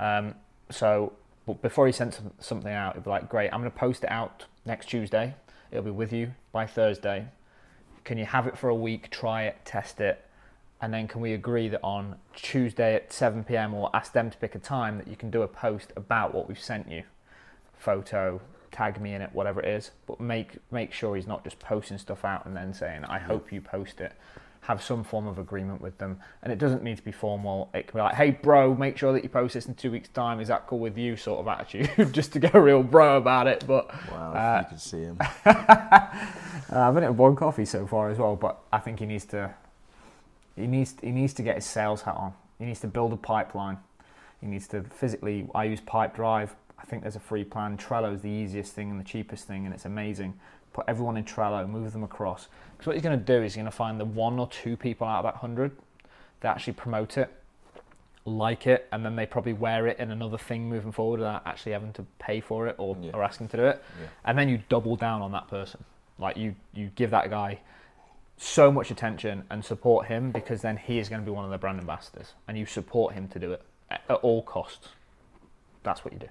Um, 0.00 0.34
so 0.70 1.12
but 1.46 1.60
before 1.62 1.86
he 1.86 1.92
sends 1.92 2.16
some- 2.16 2.32
something 2.38 2.72
out, 2.72 2.94
it'd 2.94 3.04
be 3.04 3.10
like, 3.10 3.28
great, 3.28 3.52
I'm 3.52 3.60
going 3.60 3.70
to 3.70 3.78
post 3.78 4.04
it 4.04 4.10
out 4.10 4.46
next 4.64 4.86
Tuesday. 4.86 5.34
It'll 5.70 5.84
be 5.84 5.90
with 5.90 6.12
you 6.12 6.34
by 6.52 6.66
Thursday. 6.66 7.26
Can 8.04 8.18
you 8.18 8.26
have 8.26 8.46
it 8.46 8.58
for 8.58 8.68
a 8.68 8.74
week, 8.74 9.10
try 9.10 9.44
it, 9.44 9.56
test 9.64 10.00
it, 10.00 10.24
and 10.80 10.92
then 10.92 11.06
can 11.06 11.20
we 11.20 11.32
agree 11.32 11.68
that 11.68 11.80
on 11.82 12.16
Tuesday 12.34 12.94
at 12.96 13.12
7 13.12 13.44
p.m. 13.44 13.72
or 13.72 13.88
ask 13.94 14.12
them 14.12 14.30
to 14.30 14.36
pick 14.38 14.54
a 14.54 14.58
time 14.58 14.98
that 14.98 15.06
you 15.06 15.16
can 15.16 15.30
do 15.30 15.42
a 15.42 15.48
post 15.48 15.92
about 15.96 16.34
what 16.34 16.48
we've 16.48 16.58
sent 16.60 16.90
you, 16.90 17.04
photo, 17.74 18.40
tag 18.72 19.00
me 19.00 19.14
in 19.14 19.22
it, 19.22 19.30
whatever 19.32 19.60
it 19.60 19.68
is, 19.68 19.92
but 20.06 20.18
make 20.18 20.56
make 20.72 20.92
sure 20.92 21.14
he's 21.14 21.26
not 21.26 21.44
just 21.44 21.58
posting 21.60 21.98
stuff 21.98 22.24
out 22.24 22.46
and 22.46 22.56
then 22.56 22.74
saying, 22.74 23.04
I 23.04 23.18
hope 23.18 23.52
you 23.52 23.60
post 23.60 24.00
it. 24.00 24.12
Have 24.66 24.80
some 24.80 25.02
form 25.02 25.26
of 25.26 25.38
agreement 25.38 25.80
with 25.80 25.98
them, 25.98 26.20
and 26.42 26.52
it 26.52 26.58
doesn't 26.60 26.84
need 26.84 26.96
to 26.96 27.02
be 27.02 27.10
formal. 27.10 27.68
It 27.74 27.88
can 27.88 27.98
be 27.98 28.02
like, 28.02 28.14
"Hey, 28.14 28.30
bro, 28.30 28.74
make 28.76 28.96
sure 28.96 29.12
that 29.12 29.24
you 29.24 29.28
post 29.28 29.54
this 29.54 29.66
in 29.66 29.74
two 29.74 29.90
weeks' 29.90 30.08
time. 30.08 30.38
Is 30.38 30.46
that 30.48 30.68
cool 30.68 30.78
with 30.78 30.96
you?" 30.96 31.16
Sort 31.16 31.40
of 31.40 31.48
attitude, 31.48 32.12
just 32.14 32.32
to 32.34 32.38
go 32.38 32.58
real 32.60 32.82
bro 32.84 33.16
about 33.16 33.48
it. 33.48 33.64
But 33.66 33.90
Wow, 34.12 34.32
Uh, 34.34 34.60
you 34.62 34.68
can 34.68 34.78
see 34.78 35.00
him. 35.02 35.18
uh, 35.44 36.06
I've 36.70 36.94
been 36.94 37.02
at 37.04 37.14
one 37.14 37.34
coffee 37.36 37.64
so 37.64 37.86
far 37.88 38.10
as 38.10 38.18
well, 38.18 38.36
but 38.36 38.60
I 38.72 38.78
think 38.78 39.00
he 39.00 39.06
needs 39.06 39.24
to. 39.26 39.52
He 40.54 40.66
needs 40.68 40.94
he 41.02 41.10
needs 41.10 41.32
to 41.34 41.42
get 41.42 41.56
his 41.56 41.66
sales 41.66 42.02
hat 42.02 42.14
on. 42.16 42.32
He 42.58 42.64
needs 42.66 42.80
to 42.80 42.86
build 42.88 43.12
a 43.12 43.16
pipeline. 43.16 43.78
He 44.40 44.46
needs 44.46 44.68
to 44.68 44.82
physically. 44.84 45.48
I 45.56 45.64
use 45.64 45.80
Pipedrive. 45.80 46.50
I 46.71 46.71
think 46.92 47.02
there's 47.02 47.16
a 47.16 47.20
free 47.20 47.42
plan. 47.42 47.78
Trello 47.78 48.14
is 48.14 48.20
the 48.20 48.28
easiest 48.28 48.74
thing 48.74 48.90
and 48.90 49.00
the 49.00 49.04
cheapest 49.04 49.46
thing, 49.46 49.64
and 49.64 49.74
it's 49.74 49.86
amazing. 49.86 50.34
Put 50.74 50.84
everyone 50.86 51.16
in 51.16 51.24
Trello, 51.24 51.66
move 51.66 51.90
them 51.94 52.04
across. 52.04 52.48
Because 52.76 52.86
what 52.86 52.96
he's 52.96 53.02
going 53.02 53.18
to 53.18 53.24
do 53.24 53.42
is 53.42 53.54
he's 53.54 53.56
going 53.56 53.64
to 53.64 53.70
find 53.70 53.98
the 53.98 54.04
one 54.04 54.38
or 54.38 54.46
two 54.48 54.76
people 54.76 55.06
out 55.06 55.24
of 55.24 55.32
that 55.32 55.36
hundred 55.40 55.72
that 56.40 56.54
actually 56.54 56.74
promote 56.74 57.16
it, 57.16 57.32
like 58.26 58.66
it, 58.66 58.88
and 58.92 59.06
then 59.06 59.16
they 59.16 59.24
probably 59.24 59.54
wear 59.54 59.86
it 59.86 59.98
in 59.98 60.10
another 60.10 60.36
thing 60.36 60.68
moving 60.68 60.92
forward 60.92 61.20
without 61.20 61.46
actually 61.46 61.72
having 61.72 61.94
to 61.94 62.04
pay 62.18 62.40
for 62.40 62.68
it 62.68 62.74
or, 62.78 62.94
Yeah. 63.00 63.12
or 63.14 63.22
asking 63.22 63.48
to 63.48 63.56
do 63.56 63.64
it 63.64 63.82
Yeah. 63.98 64.06
and 64.26 64.36
then 64.38 64.50
you 64.50 64.60
double 64.68 64.96
down 64.96 65.22
on 65.22 65.32
that 65.32 65.48
person. 65.48 65.82
Like 66.18 66.36
you, 66.36 66.54
you 66.74 66.90
give 66.94 67.10
that 67.12 67.30
guy 67.30 67.60
so 68.36 68.70
much 68.70 68.90
attention 68.90 69.44
and 69.50 69.64
support 69.64 70.08
him 70.08 70.30
because 70.30 70.60
then 70.60 70.76
he 70.76 70.98
is 70.98 71.08
going 71.08 71.22
to 71.22 71.24
be 71.24 71.32
one 71.32 71.46
of 71.46 71.50
the 71.50 71.58
brand 71.58 71.80
ambassadors, 71.80 72.34
and 72.46 72.58
you 72.58 72.66
support 72.66 73.14
him 73.14 73.28
to 73.28 73.38
do 73.38 73.52
it 73.52 73.62
at 73.90 74.10
all 74.22 74.42
costs. 74.42 74.88
That's 75.84 76.04
what 76.04 76.12
you 76.12 76.20
do. 76.20 76.28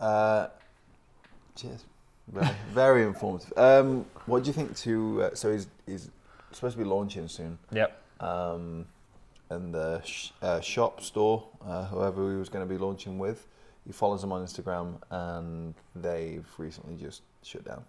Uh, 0.00 0.48
cheers. 1.54 1.84
Very, 2.28 2.48
very 2.72 3.02
informative. 3.04 3.52
Um, 3.56 4.06
what 4.26 4.42
do 4.44 4.48
you 4.48 4.52
think 4.52 4.76
to? 4.78 5.22
Uh, 5.24 5.34
so 5.34 5.52
he's 5.52 5.66
he's 5.86 6.10
supposed 6.52 6.76
to 6.76 6.82
be 6.82 6.88
launching 6.88 7.28
soon. 7.28 7.58
Yep. 7.72 8.00
Um, 8.20 8.86
and 9.50 9.74
the 9.74 10.00
sh- 10.02 10.30
uh, 10.42 10.60
shop 10.60 11.00
store, 11.02 11.44
uh, 11.66 11.86
whoever 11.86 12.30
he 12.30 12.38
was 12.38 12.48
going 12.48 12.66
to 12.66 12.72
be 12.72 12.78
launching 12.78 13.18
with, 13.18 13.48
he 13.84 13.92
follows 13.92 14.20
them 14.20 14.30
on 14.32 14.44
Instagram, 14.44 14.94
and 15.10 15.74
they've 15.96 16.46
recently 16.56 16.96
just 16.96 17.22
shut 17.42 17.64
down. 17.64 17.82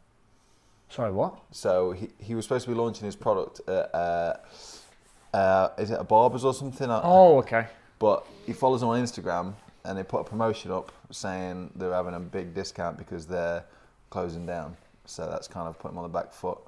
Sorry, 0.89 1.12
what? 1.12 1.39
So 1.52 1.91
he, 1.91 2.10
he 2.17 2.34
was 2.34 2.45
supposed 2.45 2.65
to 2.65 2.71
be 2.71 2.76
launching 2.76 3.06
his 3.06 3.15
product 3.15 3.62
at 3.67 3.93
uh, 3.95 4.34
Uh, 5.34 5.69
is 5.78 5.91
it 5.91 6.00
a 6.00 6.04
barber's 6.04 6.43
or 6.43 6.54
something? 6.54 6.89
Oh, 6.89 7.38
okay. 7.39 7.67
But 8.00 8.26
he 8.45 8.54
follows 8.54 8.82
them 8.82 8.89
on 8.89 9.02
Instagram, 9.02 9.54
and 9.84 9.98
they 9.98 10.04
put 10.04 10.22
a 10.22 10.24
promotion 10.24 10.72
up 10.72 10.91
saying 11.12 11.72
they're 11.76 11.94
having 11.94 12.13
a 12.13 12.20
big 12.20 12.54
discount 12.54 12.98
because 12.98 13.26
they're 13.26 13.63
closing 14.10 14.46
down. 14.46 14.78
So 15.06 15.28
that's 15.28 15.48
kind 15.48 15.67
of 15.67 15.78
put 15.80 15.89
them 15.91 15.98
on 15.98 16.04
the 16.04 16.10
back 16.20 16.32
foot. 16.34 16.60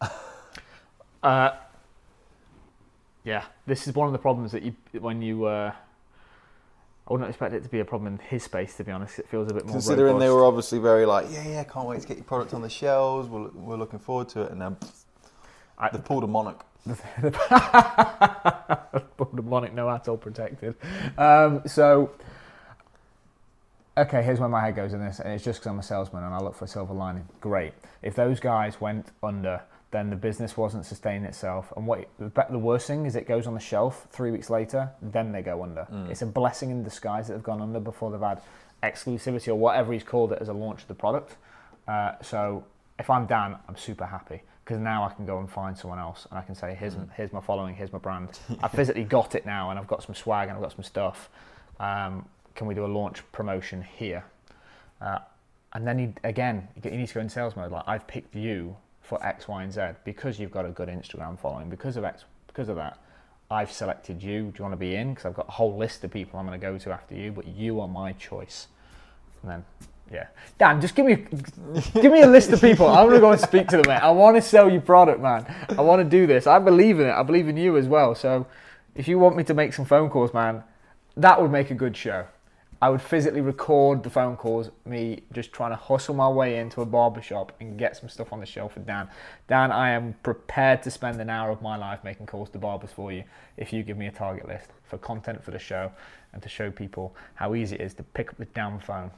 Uh, 1.22 1.56
yeah, 3.24 3.44
this 3.66 3.88
is 3.88 3.94
one 3.94 4.06
of 4.06 4.12
the 4.12 4.18
problems 4.18 4.52
that 4.52 4.62
you 4.62 4.74
when 5.00 5.22
you. 5.22 5.46
Uh, 5.46 5.72
I 7.08 7.12
wouldn't 7.12 7.28
expect 7.30 7.54
it 7.54 7.62
to 7.62 7.68
be 7.70 7.80
a 7.80 7.84
problem 7.84 8.12
in 8.12 8.18
his 8.18 8.42
space. 8.42 8.76
To 8.76 8.84
be 8.84 8.92
honest, 8.92 9.18
it 9.18 9.26
feels 9.26 9.50
a 9.50 9.54
bit 9.54 9.64
more. 9.64 9.72
Considering 9.72 10.18
they 10.18 10.28
were 10.28 10.44
obviously 10.44 10.78
very 10.78 11.06
like, 11.06 11.26
yeah, 11.30 11.48
yeah, 11.48 11.64
can't 11.64 11.86
wait 11.86 12.02
to 12.02 12.06
get 12.08 12.18
your 12.18 12.24
product 12.24 12.52
on 12.52 12.60
the 12.60 12.68
shelves. 12.68 13.26
We're, 13.30 13.48
we're 13.54 13.76
looking 13.78 13.98
forward 14.00 14.28
to 14.30 14.42
it, 14.42 14.50
and 14.52 14.60
then 14.60 14.76
I- 15.78 15.88
they 15.88 15.98
pulled 15.98 16.24
a 16.24 16.26
monarch. 16.26 16.62
The 19.32 19.42
Monarch 19.42 19.72
no 19.74 19.86
ATOL 19.86 20.20
protected. 20.20 20.74
Um, 21.18 21.62
so, 21.66 22.12
okay, 23.96 24.22
here's 24.22 24.38
where 24.38 24.48
my 24.48 24.60
head 24.60 24.76
goes 24.76 24.92
in 24.92 25.04
this, 25.04 25.18
and 25.18 25.32
it's 25.32 25.42
just 25.42 25.60
because 25.60 25.70
I'm 25.70 25.78
a 25.78 25.82
salesman 25.82 26.22
and 26.22 26.34
I 26.34 26.38
look 26.38 26.54
for 26.54 26.66
a 26.66 26.68
silver 26.68 26.94
lining. 26.94 27.26
Great. 27.40 27.72
If 28.02 28.14
those 28.14 28.38
guys 28.38 28.80
went 28.80 29.08
under, 29.22 29.60
then 29.90 30.10
the 30.10 30.16
business 30.16 30.56
wasn't 30.56 30.84
sustaining 30.84 31.24
itself. 31.24 31.72
And 31.76 31.86
what 31.86 32.08
the 32.18 32.58
worst 32.58 32.86
thing 32.86 33.06
is, 33.06 33.16
it 33.16 33.26
goes 33.26 33.46
on 33.46 33.54
the 33.54 33.60
shelf 33.60 34.06
three 34.10 34.30
weeks 34.30 34.50
later, 34.50 34.90
then 35.02 35.32
they 35.32 35.42
go 35.42 35.62
under. 35.62 35.86
It's 36.10 36.22
a 36.22 36.26
blessing 36.26 36.70
in 36.70 36.82
disguise 36.84 37.28
that 37.28 37.34
they've 37.34 37.42
gone 37.42 37.62
under 37.62 37.80
before 37.80 38.10
they've 38.10 38.20
had 38.20 38.40
exclusivity 38.82 39.48
or 39.48 39.54
whatever 39.54 39.92
he's 39.92 40.04
called 40.04 40.32
it 40.32 40.38
as 40.40 40.48
a 40.48 40.52
launch 40.52 40.82
of 40.82 40.88
the 40.88 40.94
product. 40.94 41.36
Uh, 41.88 42.12
so 42.22 42.64
if 42.98 43.10
I'm 43.10 43.26
Dan, 43.26 43.56
I'm 43.68 43.76
super 43.76 44.06
happy 44.06 44.42
because 44.64 44.80
now 44.80 45.04
I 45.04 45.12
can 45.12 45.26
go 45.26 45.38
and 45.38 45.50
find 45.50 45.76
someone 45.76 45.98
else 45.98 46.26
and 46.30 46.38
I 46.38 46.42
can 46.42 46.54
say, 46.54 46.74
here's, 46.74 46.96
here's 47.16 47.32
my 47.32 47.40
following, 47.40 47.74
here's 47.74 47.92
my 47.92 47.98
brand. 47.98 48.38
I've 48.62 48.72
physically 48.72 49.04
got 49.04 49.34
it 49.34 49.44
now 49.44 49.70
and 49.70 49.78
I've 49.78 49.86
got 49.86 50.02
some 50.02 50.14
swag 50.14 50.48
and 50.48 50.56
I've 50.56 50.62
got 50.62 50.72
some 50.72 50.84
stuff. 50.84 51.28
Um, 51.80 52.26
can 52.54 52.66
we 52.66 52.74
do 52.74 52.84
a 52.84 52.88
launch 52.88 53.22
promotion 53.32 53.82
here? 53.82 54.24
Uh, 55.00 55.18
and 55.74 55.86
then 55.86 55.98
he, 55.98 56.14
again, 56.22 56.68
you 56.82 56.90
need 56.92 57.08
to 57.08 57.14
go 57.14 57.20
in 57.20 57.28
sales 57.28 57.56
mode. 57.56 57.72
Like 57.72 57.84
I've 57.86 58.06
picked 58.06 58.34
you 58.34 58.76
for 59.02 59.24
X, 59.24 59.48
Y, 59.48 59.62
and 59.62 59.72
Z 59.72 59.80
because 60.04 60.38
you've 60.38 60.52
got 60.52 60.64
a 60.64 60.70
good 60.70 60.88
Instagram 60.88 61.38
following. 61.38 61.68
Because 61.68 61.96
of 61.96 62.04
X, 62.04 62.24
because 62.46 62.68
of 62.68 62.76
that, 62.76 62.98
I've 63.50 63.70
selected 63.70 64.22
you. 64.22 64.44
Do 64.44 64.54
you 64.58 64.62
want 64.62 64.72
to 64.72 64.78
be 64.78 64.94
in? 64.94 65.10
Because 65.10 65.26
I've 65.26 65.34
got 65.34 65.48
a 65.48 65.52
whole 65.52 65.76
list 65.76 66.04
of 66.04 66.10
people 66.10 66.38
I'm 66.38 66.46
going 66.46 66.58
to 66.58 66.66
go 66.66 66.78
to 66.78 66.92
after 66.92 67.14
you, 67.14 67.32
but 67.32 67.46
you 67.46 67.80
are 67.80 67.88
my 67.88 68.12
choice. 68.12 68.68
And 69.42 69.50
then, 69.50 69.64
yeah, 70.12 70.26
Dan, 70.58 70.80
just 70.80 70.94
give 70.94 71.06
me, 71.06 71.16
give 71.94 72.12
me 72.12 72.22
a 72.22 72.26
list 72.26 72.50
of 72.50 72.60
people. 72.60 72.86
I'm 72.86 73.06
going 73.06 73.14
to 73.14 73.20
go 73.20 73.32
and 73.32 73.40
speak 73.40 73.68
to 73.68 73.78
them, 73.78 73.88
mate. 73.88 74.02
I 74.02 74.10
want 74.10 74.36
to 74.36 74.42
sell 74.42 74.70
you 74.70 74.80
product, 74.80 75.20
man. 75.20 75.46
I 75.76 75.80
want 75.80 76.00
to 76.00 76.08
do 76.08 76.26
this. 76.26 76.46
I 76.46 76.58
believe 76.58 77.00
in 77.00 77.06
it. 77.06 77.12
I 77.12 77.22
believe 77.22 77.48
in 77.48 77.56
you 77.56 77.76
as 77.76 77.86
well. 77.86 78.14
So, 78.14 78.46
if 78.94 79.08
you 79.08 79.18
want 79.18 79.36
me 79.36 79.44
to 79.44 79.54
make 79.54 79.72
some 79.72 79.84
phone 79.84 80.10
calls, 80.10 80.32
man, 80.32 80.62
that 81.16 81.40
would 81.40 81.50
make 81.50 81.70
a 81.70 81.74
good 81.74 81.96
show. 81.96 82.26
I 82.82 82.90
would 82.90 83.00
physically 83.00 83.40
record 83.40 84.02
the 84.02 84.10
phone 84.10 84.36
calls, 84.36 84.70
me 84.84 85.22
just 85.32 85.52
trying 85.52 85.70
to 85.70 85.76
hustle 85.76 86.14
my 86.14 86.28
way 86.28 86.58
into 86.58 86.82
a 86.82 86.84
barber 86.86 87.22
shop 87.22 87.52
and 87.58 87.78
get 87.78 87.96
some 87.96 88.10
stuff 88.10 88.30
on 88.30 88.40
the 88.40 88.46
shelf 88.46 88.74
for 88.74 88.80
Dan. 88.80 89.08
Dan, 89.48 89.72
I 89.72 89.90
am 89.90 90.14
prepared 90.22 90.82
to 90.82 90.90
spend 90.90 91.18
an 91.20 91.30
hour 91.30 91.50
of 91.50 91.62
my 91.62 91.76
life 91.76 92.04
making 92.04 92.26
calls 92.26 92.50
to 92.50 92.58
barbers 92.58 92.90
for 92.90 93.10
you 93.10 93.24
if 93.56 93.72
you 93.72 93.82
give 93.82 93.96
me 93.96 94.06
a 94.06 94.12
target 94.12 94.46
list 94.46 94.68
for 94.84 94.98
content 94.98 95.42
for 95.42 95.50
the 95.50 95.58
show 95.58 95.92
and 96.34 96.42
to 96.42 96.48
show 96.48 96.70
people 96.70 97.16
how 97.36 97.54
easy 97.54 97.76
it 97.76 97.80
is 97.80 97.94
to 97.94 98.02
pick 98.02 98.28
up 98.28 98.36
the 98.36 98.44
damn 98.46 98.78
phone. 98.78 99.10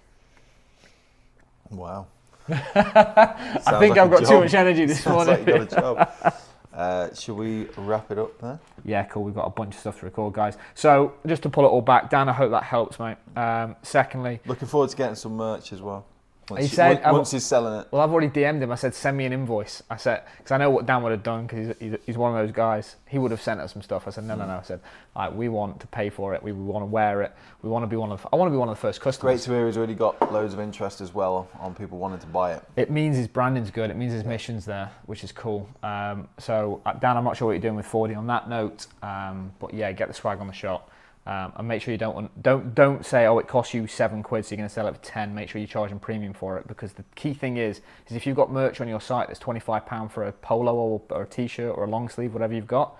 Wow. 1.70 2.07
I 2.48 3.76
think 3.79 3.98
I've 3.98 4.11
got 4.11 4.24
too 4.24 4.40
much 4.40 4.55
energy 4.55 4.85
this 4.87 5.02
Sounds 5.02 5.26
morning. 5.26 5.46
like 5.46 5.46
you 5.46 5.64
got 5.66 5.72
a 5.72 5.81
job. 5.81 6.35
Uh, 6.76 7.09
should 7.14 7.35
we 7.37 7.66
wrap 7.79 8.11
it 8.11 8.18
up 8.18 8.38
there? 8.38 8.61
Yeah, 8.85 9.02
cool. 9.05 9.24
We've 9.24 9.35
got 9.35 9.46
a 9.46 9.50
bunch 9.50 9.72
of 9.74 9.81
stuff 9.81 10.00
to 10.00 10.05
record, 10.05 10.35
guys. 10.35 10.59
So 10.74 11.14
just 11.26 11.42
to 11.44 11.48
pull 11.48 11.64
it 11.64 11.68
all 11.68 11.81
back, 11.81 12.11
Dan, 12.11 12.29
I 12.29 12.35
hope 12.35 12.50
that 12.50 12.64
helps, 12.64 12.98
mate. 12.98 13.16
Um, 13.35 13.76
secondly, 13.83 14.40
Looking 14.44 14.68
forward 14.68 14.90
to 14.90 14.96
getting 14.96 15.14
some 15.14 15.38
merch 15.38 15.72
as 15.72 15.81
well. 15.81 16.05
Once, 16.49 16.61
He 16.61 16.69
you- 16.71 16.75
said- 16.77 17.03
once, 17.03 17.13
once 17.13 17.31
he's 17.33 17.45
selling 17.45 17.81
it. 17.81 17.89
well, 17.91 18.03
I've 18.03 18.13
already 18.13 18.29
DM'd 18.29 18.63
him. 18.63 18.71
I 18.71 18.77
said, 18.77 18.95
send 18.95 19.17
me 19.17 19.25
an 19.25 19.33
invoice. 19.33 19.83
I 19.91 19.97
said, 19.97 20.23
because 20.39 20.53
I 20.53 20.59
know 20.59 20.71
what 20.71 20.87
Dan 20.87 21.03
would 21.03 21.11
have 21.11 21.25
done 21.25 21.47
because 21.47 21.69
he's, 21.69 21.77
he's, 21.91 21.99
he's 22.07 22.17
one 22.19 22.37
of 22.37 22.47
those 22.47 22.55
guys. 22.55 22.95
He 23.09 23.19
would 23.19 23.33
have 23.33 23.43
sent 23.43 23.61
us 23.61 23.73
some 23.73 23.83
stuff. 23.83 24.07
I 24.07 24.11
said, 24.11 24.25
no, 24.25 24.37
no, 24.37 24.47
no. 24.47 24.55
I 24.59 24.63
said, 24.63 24.79
like, 25.17 25.35
we 25.35 25.49
want 25.49 25.81
to 25.81 25.87
pay 25.89 26.09
for 26.09 26.35
it. 26.35 26.43
We, 26.45 26.53
we 26.53 26.63
want 26.63 26.83
to 26.83 26.87
wear 26.87 27.23
it. 27.23 27.33
We 27.63 27.69
want 27.71 27.83
to 27.83 27.89
be 27.89 27.97
one 27.97 28.13
of. 28.13 28.25
I 28.33 28.37
want 28.37 28.49
to 28.49 28.53
be 28.53 28.59
one 28.59 28.69
of 28.69 28.77
the 28.77 28.81
first 28.81 29.01
customers. 29.01 29.45
Great 29.45 29.53
to 29.53 29.59
hear 29.59 29.67
he's 29.67 29.77
already 29.77 29.95
got 29.95 30.33
loads 30.33 30.55
of 30.55 30.61
interest 30.61 31.01
as 31.01 31.13
well 31.13 31.49
on 31.59 31.75
people 31.75 31.99
wanting 31.99 32.21
to 32.21 32.27
buy 32.29 32.53
it. 32.55 32.63
It 32.77 32.91
means 32.91 33.17
his 33.17 33.27
branding's 33.27 33.71
good. 33.73 33.91
It 33.91 33.97
means 33.97 34.13
his 34.13 34.25
mission's 34.25 34.65
there, 34.65 34.91
which 35.07 35.25
is 35.25 35.33
cool. 35.33 35.69
Um, 35.83 36.29
so, 36.39 36.81
uh, 36.87 36.93
Dan, 36.93 37.17
I'm 37.17 37.25
not 37.25 37.37
sure 37.37 37.47
what 37.47 37.53
you're 37.55 37.61
doing 37.61 37.75
with 37.77 37.87
40 37.87 38.15
on 38.15 38.27
that 38.29 38.49
note, 38.49 38.87
um, 39.03 39.53
but 39.59 39.75
yeah, 39.75 39.91
get 39.91 40.07
the 40.09 40.15
swag 40.15 40.39
on 40.41 40.47
the 40.47 40.53
shop. 40.53 40.91
Um, 41.27 41.53
and 41.57 41.67
make 41.67 41.83
sure 41.83 41.91
you 41.91 41.99
don't 41.99 42.41
don't 42.41 42.73
don't 42.73 43.05
say 43.05 43.27
oh 43.27 43.39
it 43.41 43.49
costs 43.49 43.75
you 43.75 43.89
seven 43.89 44.23
quid 44.23 44.45
so 44.45 44.53
you're 44.53 44.59
going 44.59 44.69
to 44.69 44.73
sell 44.73 44.87
it 44.87 44.95
for 44.95 45.03
ten. 45.03 45.35
Make 45.35 45.49
sure 45.49 45.61
you're 45.61 45.67
charging 45.67 45.99
premium 45.99 46.33
for 46.33 46.57
it 46.57 46.69
because 46.69 46.93
the 46.93 47.05
key 47.17 47.35
thing 47.35 47.57
is 47.57 47.81
is 48.09 48.15
if 48.15 48.29
you've 48.29 48.37
got 48.37 48.53
merch 48.53 48.81
on 48.81 48.87
your 48.87 49.01
site 49.01 49.27
that's 49.27 49.41
twenty 49.41 49.59
five 49.59 49.87
pound 49.87 50.12
for 50.12 50.23
a 50.23 50.31
polo 50.31 50.75
or, 50.75 51.03
or 51.11 51.23
a 51.23 51.27
t-shirt 51.27 51.77
or 51.77 51.83
a 51.83 51.91
long 51.91 52.09
sleeve 52.09 52.33
whatever 52.33 52.55
you've 52.55 52.69
got, 52.69 52.97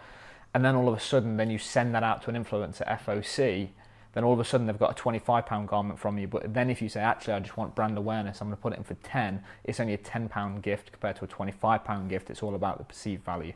and 0.55 0.65
then 0.65 0.75
all 0.75 0.89
of 0.89 0.97
a 0.97 1.01
sudden 1.01 1.37
then 1.37 1.51
you 1.51 1.59
send 1.59 1.95
that 1.95 2.03
out 2.03 2.21
to 2.23 2.31
an 2.31 2.45
influencer 2.45 2.85
FOC, 3.05 3.69
then 4.15 4.25
all 4.25 4.33
of 4.33 4.41
a 4.41 4.45
sudden 4.45 4.67
they've 4.67 4.79
got 4.79 4.91
a 4.91 4.95
twenty-five 4.95 5.47
pound 5.47 5.69
garment 5.69 5.97
from 5.97 6.19
you. 6.19 6.27
But 6.27 6.53
then 6.53 6.69
if 6.69 6.83
you 6.83 6.89
say, 6.89 7.01
actually, 7.01 7.35
I 7.35 7.39
just 7.41 7.57
want 7.57 7.77
brand 7.77 7.97
awareness, 7.97 8.41
I'm 8.41 8.49
going 8.49 8.57
to 8.57 8.63
put 8.63 8.73
it 8.73 8.79
in 8.79 8.85
for 8.85 8.95
ten. 8.95 9.45
It's 9.63 9.79
only 9.79 9.95
a 9.95 9.99
ten 9.99 10.29
pound 10.29 10.65
gift 10.65 10.91
compared 10.91 11.15
to 11.17 11.25
a 11.27 11.29
twenty-five 11.29 11.85
pound 11.85 12.09
gift. 12.11 12.31
It's 12.31 12.43
all 12.43 12.57
about 12.57 12.79
the 12.79 12.85
perceived 12.85 13.25
value. 13.25 13.53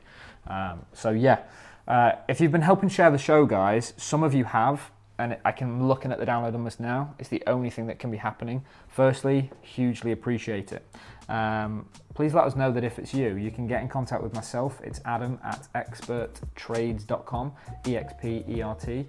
Um, 0.47 0.83
so 0.93 1.11
yeah, 1.11 1.41
uh, 1.91 2.13
if 2.29 2.41
you've 2.41 2.53
been 2.53 2.63
helping 2.63 2.89
share 2.89 3.11
the 3.11 3.19
show, 3.19 3.45
guys, 3.45 3.95
some 3.97 4.23
of 4.23 4.33
you 4.33 4.45
have. 4.45 4.93
And 5.19 5.37
I 5.45 5.53
can 5.53 5.87
looking 5.87 6.13
at 6.13 6.19
the 6.19 6.25
download 6.25 6.53
numbers 6.53 6.81
now. 6.81 7.15
It's 7.19 7.29
the 7.29 7.43
only 7.47 7.69
thing 7.69 7.89
that 7.89 7.99
can 7.99 8.11
be 8.11 8.17
happening. 8.17 8.65
Firstly, 8.89 9.51
hugely 9.61 10.13
appreciate 10.13 10.73
it. 10.73 10.83
Um, 11.31 11.87
please 12.15 12.35
let 12.35 12.45
us 12.45 12.57
know 12.57 12.73
that 12.73 12.83
if 12.85 12.99
it's 12.99 13.15
you, 13.15 13.37
you 13.37 13.51
can 13.51 13.67
get 13.67 13.81
in 13.83 13.89
contact 13.89 14.23
with 14.23 14.35
myself. 14.35 14.81
It's 14.83 15.01
adam 15.05 15.39
at 15.45 15.69
experttrades.com, 15.75 17.53
E 17.87 17.97
X 17.97 18.13
P 18.21 18.45
E 18.49 18.63
R 18.63 18.75
T 18.75 19.07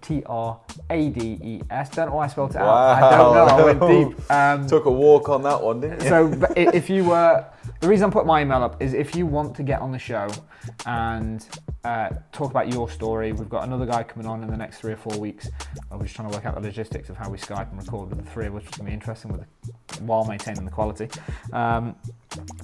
T 0.00 0.22
R 0.26 0.58
A 0.90 1.08
D 1.10 1.38
E 1.42 1.60
S. 1.70 1.90
Don't 1.90 2.08
know 2.08 2.16
why 2.16 2.24
I 2.24 2.28
spelled 2.28 2.50
it 2.50 2.56
out. 2.56 2.68
I 3.02 3.16
don't 3.16 3.34
know. 3.34 3.44
I 3.44 3.64
went 3.64 3.80
Wow. 3.80 3.88
deep. 4.08 4.18
Um, 4.30 4.66
Took 4.66 4.84
a 4.86 4.90
walk 4.90 5.28
on 5.28 5.42
that 5.42 5.62
one, 5.62 5.80
didn't 5.80 6.02
you? 6.02 6.08
so 6.08 6.32
if 6.56 6.88
you 6.90 7.04
were, 7.04 7.44
the 7.80 7.88
reason 7.88 8.08
I 8.08 8.12
put 8.12 8.26
my 8.26 8.42
email 8.42 8.62
up 8.62 8.80
is 8.82 8.92
if 8.94 9.14
you 9.14 9.26
want 9.26 9.54
to 9.56 9.62
get 9.62 9.80
on 9.80 9.90
the 9.92 9.98
show 9.98 10.28
and 10.86 11.46
uh, 11.84 12.10
talk 12.32 12.50
about 12.50 12.72
your 12.72 12.88
story, 12.90 13.32
we've 13.32 13.48
got 13.48 13.64
another 13.64 13.86
guy 13.86 14.02
coming 14.02 14.26
on 14.28 14.42
in 14.42 14.50
the 14.50 14.56
next 14.56 14.78
three 14.78 14.92
or 14.92 14.96
four 14.96 15.18
weeks. 15.18 15.48
Uh, 15.90 15.96
We're 15.96 16.04
just 16.04 16.14
trying 16.16 16.30
to 16.30 16.36
work 16.36 16.44
out 16.46 16.54
the 16.54 16.60
logistics 16.60 17.08
of 17.08 17.16
how 17.16 17.30
we 17.30 17.38
Skype 17.38 17.70
and 17.70 17.78
record 17.82 18.10
with 18.10 18.18
the 18.24 18.30
three 18.30 18.46
of 18.46 18.54
us, 18.56 18.62
which 18.64 18.72
is 18.72 18.78
going 18.78 18.86
to 18.86 18.90
be 18.90 18.94
interesting 18.94 19.32
with 19.32 19.44
while 20.02 20.24
maintaining 20.24 20.64
the 20.64 20.70
quality. 20.70 21.08
Um, 21.52 21.57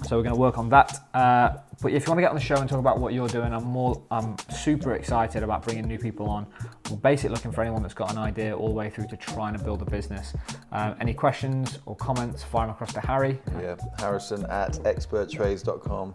so 0.05 0.17
we're 0.17 0.23
going 0.23 0.35
to 0.35 0.41
work 0.41 0.59
on 0.59 0.69
that. 0.71 1.01
Uh, 1.15 1.57
but 1.83 1.93
if 1.93 2.07
you 2.07 2.11
want 2.11 2.19
to 2.19 2.23
get 2.23 2.31
on 2.31 2.37
the 2.37 2.41
show 2.41 2.57
and 2.57 2.69
talk 2.69 2.79
about 2.79 3.01
what 3.01 3.13
you're 3.13 3.29
doing, 3.29 3.53
I'm 3.53 3.65
more, 3.65 4.03
I'm 4.11 4.37
super 4.51 4.95
excited 4.95 5.43
about 5.43 5.65
bringing 5.65 5.87
new 5.87 5.99
people 5.99 6.29
on. 6.29 6.47
We're 6.91 6.97
basically 6.97 7.35
looking 7.35 7.53
for 7.53 7.63
anyone 7.63 7.83
that's 7.83 7.95
got 7.95 8.13
an 8.13 8.19
idea 8.19 8.57
all 8.57 8.69
the 8.69 8.75
way 8.75 8.91
through 8.91 9.09
to 9.09 9.17
trying 9.17 9.57
to 9.57 9.63
build 9.63 9.83
a 9.83 9.85
business. 9.85 10.35
Um, 10.73 10.95
any 11.01 11.15
questions 11.15 11.79
or 11.87 11.97
comments, 11.97 12.43
fire 12.43 12.67
them 12.67 12.75
across 12.75 12.93
to 12.93 13.01
Harry. 13.01 13.41
Yeah, 13.61 13.77
Harrison 13.99 14.45
at 14.47 14.73
experttrades.com. 14.85 16.15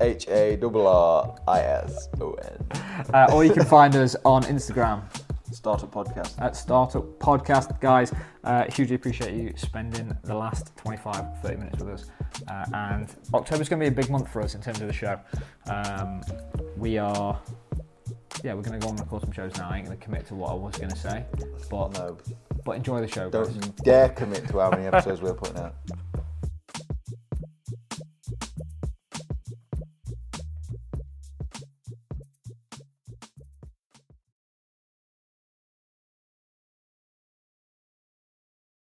H 0.00 0.28
A 0.28 0.58
R 0.62 0.78
R 0.78 1.36
I 1.46 1.60
S 1.60 2.08
O 2.20 2.32
N. 2.32 2.66
Uh, 3.12 3.30
or 3.34 3.44
you 3.44 3.52
can 3.52 3.66
find 3.66 3.94
us 3.96 4.16
on 4.24 4.44
Instagram 4.44 5.02
Startup 5.52 5.90
podcast. 5.92 6.40
at 6.40 6.54
Startup 6.56 7.04
Podcast. 7.18 7.80
Guys, 7.80 8.12
uh, 8.44 8.64
hugely 8.70 8.94
appreciate 8.96 9.34
you 9.34 9.52
spending 9.56 10.16
the 10.22 10.34
last 10.34 10.74
25, 10.76 11.40
30 11.42 11.56
minutes 11.56 11.82
with 11.82 11.94
us. 11.94 12.06
Uh, 12.48 12.64
and 12.72 13.14
October's 13.34 13.68
going 13.68 13.80
to 13.80 13.90
be 13.90 13.92
a 13.92 14.02
big 14.02 14.10
month 14.10 14.30
for 14.30 14.42
us 14.42 14.54
in 14.54 14.60
terms 14.62 14.80
of 14.80 14.86
the 14.86 14.92
show. 14.92 15.18
Um, 15.66 16.22
we 16.76 16.98
are, 16.98 17.38
yeah, 18.44 18.54
we're 18.54 18.62
going 18.62 18.78
to 18.78 18.84
go 18.84 18.88
on 18.88 18.96
and 18.96 19.00
record 19.00 19.22
some 19.22 19.32
shows 19.32 19.56
now. 19.56 19.68
I 19.70 19.78
ain't 19.78 19.86
going 19.86 19.98
to 19.98 20.04
commit 20.04 20.26
to 20.28 20.34
what 20.34 20.50
I 20.50 20.54
was 20.54 20.76
going 20.76 20.90
to 20.90 20.96
say, 20.96 21.24
but 21.68 21.92
No, 21.94 22.16
but 22.64 22.72
enjoy 22.76 23.00
the 23.00 23.08
show, 23.08 23.28
guys. 23.28 23.48
don't 23.48 23.76
dare 23.84 24.10
commit 24.10 24.46
to 24.48 24.58
how 24.60 24.70
many 24.70 24.86
episodes 24.86 25.20
we're 25.20 25.34
putting 25.34 25.58
out. 25.58 25.74